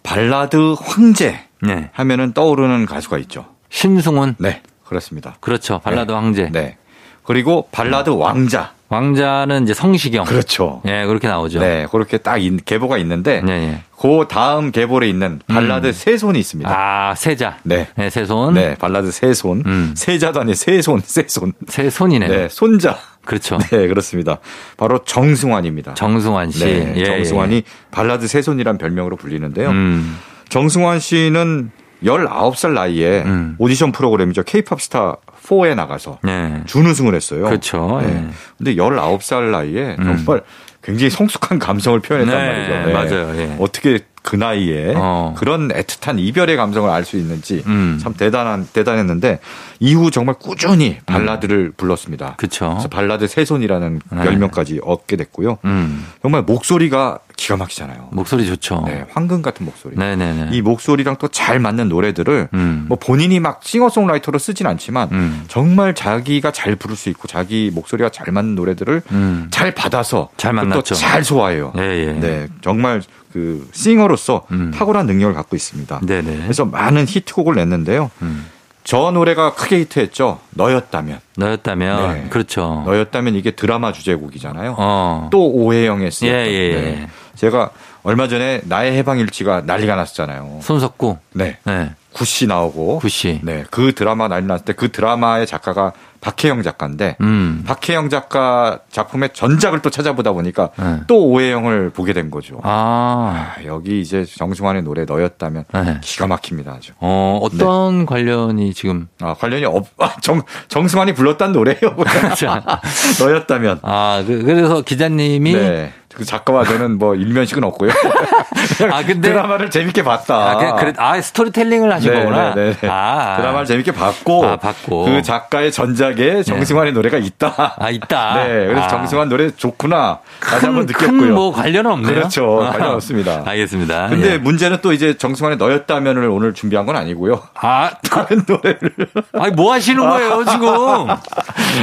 [0.02, 1.90] 발라드 황제 네.
[1.92, 3.46] 하면은 떠오르는 가수가 있죠.
[3.70, 4.36] 신승훈.
[4.38, 5.36] 네 그렇습니다.
[5.40, 6.14] 그렇죠 발라드 네.
[6.16, 6.48] 황제.
[6.52, 6.76] 네
[7.24, 10.24] 그리고 발라드 왕자 왕자는 이제 성시경.
[10.24, 10.80] 그렇죠.
[10.86, 11.60] 예, 그렇게 나오죠.
[11.60, 13.82] 네, 그렇게 딱 계보가 있는데 네, 네.
[13.98, 15.92] 그 다음 계보에 있는 발라드 음.
[15.92, 16.70] 세손이 있습니다.
[16.70, 17.58] 아, 세자.
[17.64, 17.88] 네.
[17.96, 18.54] 네, 세손.
[18.54, 19.62] 네, 발라드 세손.
[19.66, 19.94] 음.
[19.94, 21.52] 세자도 아니 세손, 세손.
[21.66, 22.28] 세손이네.
[22.28, 22.98] 네, 손자.
[23.26, 23.58] 그렇죠.
[23.70, 24.38] 네, 그렇습니다.
[24.78, 25.92] 바로 정승환입니다.
[25.92, 26.64] 정승환 씨.
[26.64, 27.62] 네, 예, 정승환이 예.
[27.90, 29.68] 발라드 세손이란 별명으로 불리는데요.
[29.68, 30.16] 음.
[30.48, 31.70] 정승환 씨는
[32.02, 33.56] 19살 나이에 음.
[33.58, 34.44] 오디션 프로그램이죠.
[34.44, 36.62] 케이팝 스타 4에 나가서 네.
[36.66, 37.44] 준우승을 했어요.
[37.44, 38.00] 그렇죠.
[38.02, 38.08] 네.
[38.08, 38.28] 네.
[38.56, 40.16] 근데 19살 나이에 음.
[40.16, 40.42] 정말
[40.82, 42.46] 굉장히 성숙한 감성을 표현했단 네.
[42.46, 42.86] 말이죠.
[42.86, 42.92] 네.
[42.92, 43.40] 맞아요.
[43.40, 43.56] 예.
[43.58, 45.34] 어떻게 그 나이에 어.
[45.38, 47.98] 그런 애틋한 이별의 감성을 알 수 있는지 음.
[48.02, 49.38] 참 대단한 대단했는데
[49.80, 51.72] 이후 정말 꾸준히 발라드를 음.
[51.78, 52.34] 불렀습니다.
[52.36, 52.70] 그렇죠.
[52.72, 54.22] 그래서 발라드 세손이라는 네.
[54.24, 55.56] 별명까지 얻게 됐고요.
[55.64, 56.04] 음.
[56.20, 58.08] 정말 목소리가 기가 막히잖아요.
[58.10, 58.82] 목소리 좋죠.
[58.84, 59.96] 네, 황금 같은 목소리.
[59.96, 60.48] 네네네.
[60.52, 62.86] 이 목소리랑 또 잘 맞는 노래들을 음.
[62.88, 65.44] 뭐 본인이 막 싱어송라이터로 쓰진 않지만 음.
[65.48, 69.46] 정말 자기가 잘 부를 수 있고 자기 목소리가 잘 맞는 노래들을 음.
[69.50, 70.94] 잘 받아서 잘 만났죠.
[70.96, 71.72] 잘 소화해요.
[71.78, 72.12] 예, 예.
[72.12, 73.00] 네, 정말
[73.38, 74.72] 그 싱어로서 음.
[74.74, 76.00] 탁월한 능력을 갖고 있습니다.
[76.04, 76.38] 네네.
[76.42, 78.10] 그래서 많은 히트곡을 냈는데요.
[78.22, 78.46] 음.
[78.84, 80.40] 저 노래가 크게 히트했죠.
[80.50, 81.20] 너였다면.
[81.36, 82.14] 너였다면.
[82.14, 82.28] 네.
[82.30, 82.82] 그렇죠.
[82.86, 84.74] 너였다면 이게 드라마 주제곡이잖아요.
[84.78, 85.28] 어.
[85.30, 86.40] 또 오해영의 쓰였던.
[86.40, 86.80] 예, 예, 예.
[86.80, 87.08] 네.
[87.36, 87.70] 제가
[88.02, 90.60] 얼마 전에 나의 해방일지가 난리가 났었잖아요.
[90.62, 91.18] 손석구.
[91.34, 91.58] 네.
[91.64, 91.90] 네.
[92.12, 92.98] 구씨 나오고.
[93.00, 93.40] 구씨.
[93.42, 93.64] 네.
[93.70, 97.62] 그 드라마 난리 났을 때 그 드라마의 작가가 박혜영 작가인데 음.
[97.66, 101.00] 박혜영 작가 작품의 전작을 또 찾아보다 보니까 네.
[101.06, 102.60] 또 오해영을 보게 된 거죠.
[102.62, 103.54] 아.
[103.58, 105.98] 아 여기 이제 정승환의 노래 너였다면 네.
[106.02, 106.92] 기가 막힙니다 아주.
[107.00, 108.04] 어 어떤 네.
[108.04, 109.08] 관련이 지금?
[109.20, 109.86] 아 관련이 없.
[109.98, 111.78] 아, 정 정승환이 불렀단 노래예요.
[113.20, 113.80] 너였다면.
[113.82, 115.92] 아 그, 래서 기자님이 네.
[116.14, 117.90] 그 작가와 저는 뭐 일면식은 없고요.
[118.90, 120.50] 아 근데 드라마를 재밌게 봤다.
[120.50, 122.54] 아, 그, 그래, 아 스토리텔링을 하신 네, 거구나.
[122.54, 122.88] 네, 네.
[122.88, 126.96] 아, 드라마를 재밌게 봤고, 아, 봤고 그 작가의 전작에 정승환의 네.
[126.96, 127.74] 노래가 있다.
[127.78, 128.34] 아 있다.
[128.34, 128.88] 네, 그래서 아.
[128.88, 130.20] 정승환 노래 좋구나.
[130.40, 131.34] 다시 한 번 느꼈고요.
[131.34, 132.14] 뭐 관련 없네요.
[132.14, 133.42] 그렇죠, 관련 없습니다.
[133.46, 134.08] 알겠습니다.
[134.08, 134.38] 근데 예.
[134.38, 137.42] 문제는 또 이제 정승환의 너였다면을 오늘 준비한 건 아니고요.
[137.54, 138.92] 아 다른 노래를.
[139.34, 140.68] 아니 뭐 하시는 거예요 지금?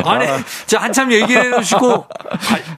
[0.05, 0.25] 아니,
[0.65, 2.05] 자 한참 얘기를 해놓으시고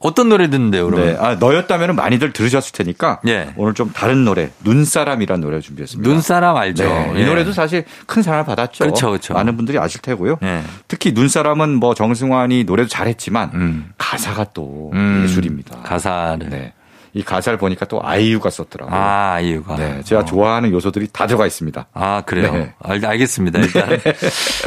[0.02, 1.08] 어떤 노래 듣는데요, 그러면?
[1.08, 3.54] 네, 아, 너였다면 많이들 들으셨을 테니까 예.
[3.56, 6.10] 오늘 좀 다른 노래 눈사람이라는 노래 준비했습니다.
[6.10, 6.84] 눈사람 알죠?
[6.84, 7.14] 네.
[7.16, 7.22] 예.
[7.22, 8.86] 이 노래도 사실 큰 사랑을 받았죠.
[8.86, 9.34] 그렇죠, 그렇죠.
[9.34, 10.38] 많은 분들이 아실 테고요.
[10.44, 10.64] 예.
[10.88, 13.90] 특히 눈사람은 뭐 정승환이 노래도 잘했지만 음.
[13.98, 15.22] 가사가 또 음.
[15.24, 15.80] 예술입니다.
[15.82, 16.50] 가사를.
[16.50, 16.74] 네.
[17.14, 18.96] 이 가사를 보니까 또 아이유가 썼더라고요.
[18.96, 19.76] 아, 아이유가.
[19.76, 20.02] 네.
[20.04, 20.26] 제가 어.
[20.26, 21.88] 좋아하는 요소들이 다 들어가 있습니다.
[21.94, 22.54] 아, 그래요?
[22.54, 22.74] 네.
[22.80, 23.60] 알, 알겠습니다.
[23.60, 23.90] 일단.
[23.98, 24.00] 네.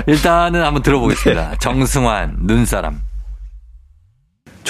[0.07, 1.51] 일단은 한번 들어보겠습니다.
[1.51, 1.57] 네.
[1.61, 3.03] 정승환, 눈사람.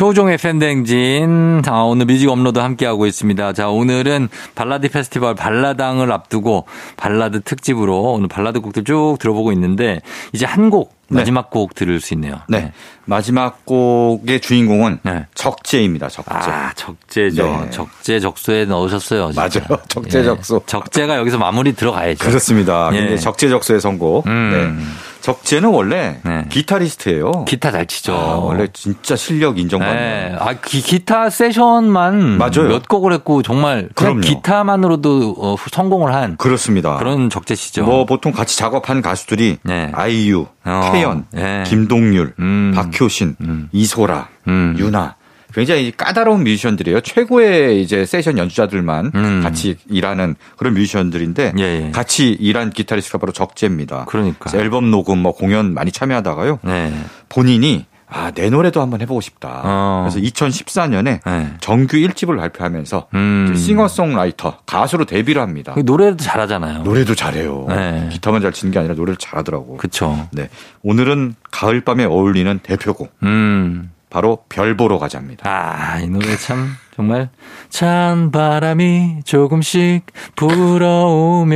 [0.01, 1.61] 조종의 팬댕진.
[1.62, 3.53] 자, 오늘 뮤직 업로드 함께하고 있습니다.
[3.53, 10.01] 자, 오늘은 발라드 페스티벌 발라당을 앞두고 발라드 특집으로 오늘 발라드 곡들 쭉 들어보고 있는데
[10.32, 11.18] 이제 한곡 네.
[11.18, 12.36] 마지막 곡 들을 수 있네요.
[12.48, 12.61] 네.
[12.61, 12.72] 네.
[13.05, 15.26] 마지막 곡의 주인공은 네.
[15.34, 16.09] 적재입니다.
[16.09, 16.30] 적재.
[16.32, 17.64] 아, 적재죠.
[17.64, 17.70] 네.
[17.70, 19.32] 적재 적소에 넣으셨어요.
[19.32, 19.61] 진짜.
[19.68, 19.82] 맞아요.
[19.86, 20.57] 적재 적소.
[20.62, 20.66] 예.
[20.66, 22.24] 적재가 여기서 마무리 들어가야죠.
[22.24, 22.88] 그렇습니다.
[22.94, 23.18] 예.
[23.18, 24.26] 적재 적소의 선곡.
[24.28, 24.51] 음.
[24.78, 25.09] 네.
[25.21, 26.45] 적재는 원래 네.
[26.49, 27.45] 기타리스트예요.
[27.47, 28.14] 기타 잘 치죠.
[28.14, 29.97] 아, 원래 진짜 실력 인정받는.
[29.97, 30.37] 네.
[30.39, 32.68] 아, 기, 기타 세션만 맞아요.
[32.68, 36.97] 몇 곡을 했고 정말 그냥 기타만으로도 어, 성공을 한 그렇습니다.
[36.99, 37.85] 그런 적재 씨죠.
[37.85, 39.91] 뭐 보통 같이 작업한 가수들이 네.
[39.95, 40.91] 아이유, 어.
[40.93, 41.64] 태연, 네.
[41.66, 42.73] 김동률, 음.
[42.75, 43.68] 박효신, 음.
[43.73, 44.75] 이소라, 음.
[44.79, 45.16] 유나
[45.55, 47.01] 굉장히 까다로운 뮤지션들이에요.
[47.01, 49.40] 최고의 이제 세션 연주자들만 음.
[49.42, 51.90] 같이 일하는 그런 뮤지션들인데 예, 예.
[51.90, 54.07] 같이 일한 기타리스트가 바로 적재입니다.
[54.09, 56.61] 그러니까 앨범 녹음 뭐 공연 많이 참여하다가요.
[56.62, 56.92] 네.
[57.28, 59.62] 본인이 아, 내 노래도 한번 해보고 싶다.
[59.64, 60.09] 어.
[60.09, 61.55] 그래서 2014년에 네.
[61.61, 63.55] 정규 1집을 발표하면서 음.
[63.57, 65.72] 싱어송라이터, 가수로 데뷔를 합니다.
[65.74, 66.82] 그 노래도 잘하잖아요.
[66.82, 67.66] 노래도 잘해요.
[67.68, 68.09] 네.
[68.11, 69.76] 기타만 잘 치는 게 아니라 노래를 잘하더라고.
[69.76, 70.28] 그쵸.
[70.32, 70.48] 네.
[70.82, 73.12] 오늘은 가을밤에 어울리는 대표곡.
[73.22, 73.92] 음.
[74.11, 75.48] 바로 별 보러 가자입니다.
[75.48, 77.30] 아, 이 노래 참 정말
[77.70, 80.03] 찬 바람이 조금씩
[80.36, 81.51] 불어오면은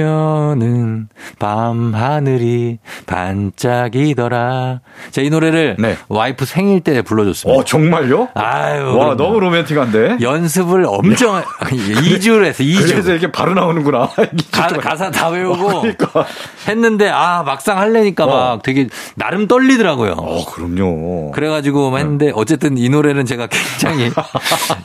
[1.38, 4.80] 밤 하늘이 반짝이더라.
[5.10, 5.98] 자, 이 노래를 네.
[6.08, 7.60] 와이프 생일 때 불러줬습니다.
[7.60, 8.28] 어, 정말요?
[8.34, 8.86] 아유.
[8.86, 9.16] 와, 그럼요.
[9.16, 10.16] 너무 로맨틱한데?
[10.22, 12.92] 연습을 엄청 2주를 했어, 2주.
[12.92, 14.08] 그래서 이렇게 바로 나오는구나.
[14.80, 16.24] 가, 사다 외우고 어, 그러니까.
[16.68, 18.28] 했는데, 아, 막상 할래니까 어.
[18.28, 20.12] 막 되게 나름 떨리더라고요.
[20.16, 21.32] 어, 그럼요.
[21.32, 24.10] 그래가지고 했는데, 어쨌든 이 노래는 제가 굉장히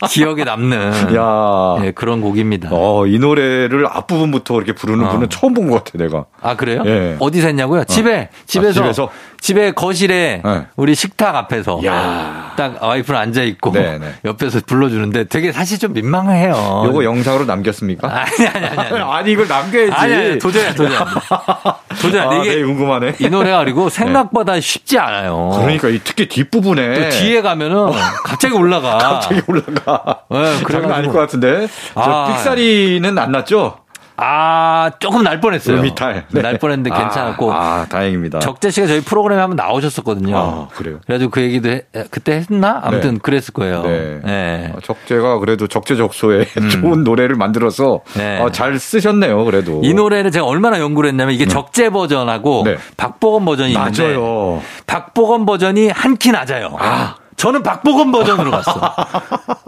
[0.09, 1.85] 기억에 남는 야.
[1.85, 2.69] 예, 그런 곡입니다.
[2.71, 5.09] 어, 이 노래를 앞부분부터 이렇게 부르는 어.
[5.11, 6.25] 분은 처음 본 것 같아, 내가.
[6.41, 6.81] 아, 그래요?
[6.85, 7.15] 예.
[7.19, 7.83] 어디서 했냐고요?
[7.83, 8.35] 집에, 어.
[8.45, 8.79] 집에서.
[8.81, 9.09] 아, 집에서?
[9.41, 10.65] 집에 거실에 네.
[10.75, 12.51] 우리 식탁 앞에서 야.
[12.57, 14.13] 딱 와이프는 앉아 있고 네, 네.
[14.25, 16.83] 옆에서 불러주는데 되게 사실 좀 민망해요.
[16.87, 18.07] 요거 영상으로 남겼습니까?
[18.09, 18.99] 아니 아니 아니 아니.
[19.01, 19.91] 아니 이걸 남겨야지.
[19.93, 20.97] 아니, 아니 도저히 도저히
[22.01, 23.15] 도저히 아, 이게 네, 궁금하네.
[23.19, 24.61] 이 노래가 그리고 생각보다 네.
[24.61, 25.49] 쉽지 않아요.
[25.59, 27.91] 그러니까 특히 뒷부분에 뒤에 가면은
[28.23, 28.97] 갑자기 올라가.
[28.99, 30.21] 갑자기 올라가.
[30.29, 31.67] 네, 그런 거 아닐 것 같은데.
[31.95, 33.79] 아, 삑사리는 안 났죠?
[34.21, 35.77] 아, 조금 날 뻔했어요.
[35.77, 36.25] 음이탈.
[36.31, 36.41] 네.
[36.41, 37.53] 날 뻔했는데 아, 괜찮았고.
[37.53, 38.39] 아, 다행입니다.
[38.39, 40.37] 적재 씨가 저희 프로그램에 한번 나오셨었거든요.
[40.37, 40.99] 아, 그래요.
[41.05, 42.79] 그래가지고 그 얘기도 해, 그때 했나?
[42.83, 43.19] 아무튼 네.
[43.21, 43.81] 그랬을 거예요.
[43.83, 44.19] 네.
[44.23, 44.73] 네.
[44.75, 46.69] 아, 적재가 그래도 적재적소에 음.
[46.69, 48.41] 좋은 노래를 만들어서 네.
[48.41, 49.81] 아, 잘 쓰셨네요, 그래도.
[49.83, 51.49] 이 노래를 제가 얼마나 연구를 했냐면 이게 음.
[51.49, 52.77] 적재 버전하고 네.
[52.97, 54.03] 박보검 버전이 있는데.
[54.03, 54.61] 맞아요.
[54.85, 56.75] 박보검 버전이 한 키 낮아요.
[56.79, 57.15] 아.
[57.39, 58.93] 저는 박보검 버전으로 갔어.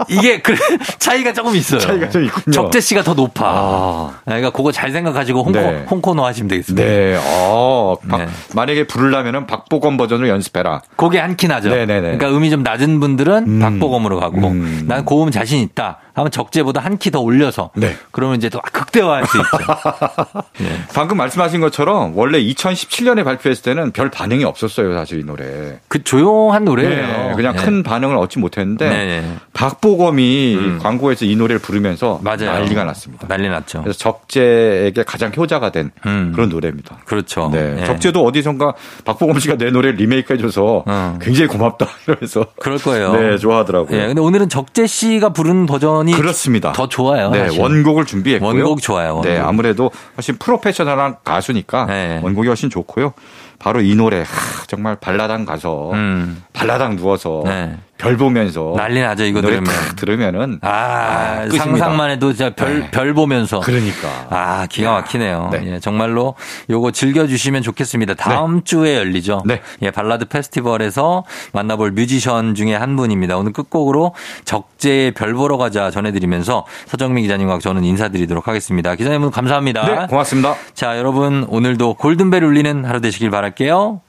[0.10, 0.54] 이게 그
[1.00, 1.80] 차이가 조금 있어요.
[1.80, 2.52] 차이가 좀 있군요.
[2.54, 3.46] 적재 씨가 더 높아.
[3.48, 4.12] 아.
[4.26, 5.86] 그러니까 그거 잘 생각하시고 홍코, 네.
[5.90, 6.86] 홍코노 하시면 되겠습니다.
[6.86, 7.18] 네.
[7.24, 8.28] 어, 박, 네.
[8.54, 10.82] 만약에 부르려면은 박보검 버전으로 연습해라.
[10.98, 11.70] 그게 한 키 나죠.
[11.70, 12.02] 네네네.
[12.18, 13.60] 그러니까 음이 좀 낮은 분들은 음.
[13.60, 14.84] 박보검으로 가고 음.
[14.88, 16.00] 난 고음 자신 있다.
[16.14, 17.96] 하면 적재보다 한 키 더 올려서 네.
[18.12, 19.50] 그러면 이제 또 극대화할 수 있죠.
[20.60, 20.82] 네.
[20.94, 25.80] 방금 말씀하신 것처럼 원래 2017년에 발표했을 때는 별 반응이 없었어요, 사실 이 노래.
[25.88, 27.30] 그 조용한 노래예요.
[27.30, 27.64] 네, 그냥 네.
[27.64, 29.34] 큰 반응을 얻지 못했는데 네.
[29.54, 30.80] 박보검이 음.
[30.82, 32.52] 광고에서 이 노래를 부르면서 맞아요.
[32.52, 33.28] 난리가 났습니다.
[33.28, 33.82] 난리 났죠.
[33.82, 36.32] 그래서 적재에게 가장 효자가 된 음.
[36.36, 36.98] 그런 노래입니다.
[37.06, 37.50] 그렇죠.
[37.52, 37.74] 네.
[37.76, 37.86] 네.
[37.86, 38.74] 적재도 어디선가
[39.06, 41.20] 박보검 씨가 내 노래를 리메이크해줘서 음.
[41.22, 43.14] 굉장히 고맙다 이러면서 그럴 거예요.
[43.14, 43.98] 네, 좋아하더라고요.
[43.98, 46.72] 네, 근데 오늘은 적재 씨가 부른 버전 버전이 그렇습니다.
[46.72, 47.30] 더 좋아요.
[47.30, 47.62] 네, 사실.
[47.62, 48.50] 원곡을 준비했고요.
[48.50, 49.16] 원곡 좋아요.
[49.16, 49.32] 원곡.
[49.32, 52.20] 네, 아무래도 훨씬 프로페셔널한 가수니까 네.
[52.24, 53.14] 원곡이 훨씬 좋고요.
[53.60, 56.44] 바로 이 노래 하, 정말 발라당 가서 음.
[56.54, 57.78] 발라당 누워서 네.
[57.98, 63.14] 별 보면서 난리 나죠 이거 노래 딱 들으면은 아, 아 상상만 해도 진짜 별별 네.
[63.14, 65.50] 보면서 그러니까 아 기가 막히네요.
[65.52, 65.62] 네.
[65.66, 66.36] 예, 정말로
[66.70, 68.16] 요거 즐겨 주시면 좋겠습니다.
[68.16, 68.62] 다음 네.
[68.64, 69.44] 주에 열리죠.
[69.46, 69.62] 네.
[69.84, 73.38] 예, 발라드 페스티벌에서 만나볼 뮤지션 중에 한 분입니다.
[73.38, 78.96] 오늘 끝곡으로 적재의 별 보러 가자 전해드리면서 서정민 기자님과 저는 인사드리도록 하겠습니다.
[78.96, 79.86] 기자님 감사합니다.
[79.86, 80.56] 네, 고맙습니다.
[80.74, 84.02] 자 여러분 오늘도 골든벨 울리는 하루 되시길 바랄게요.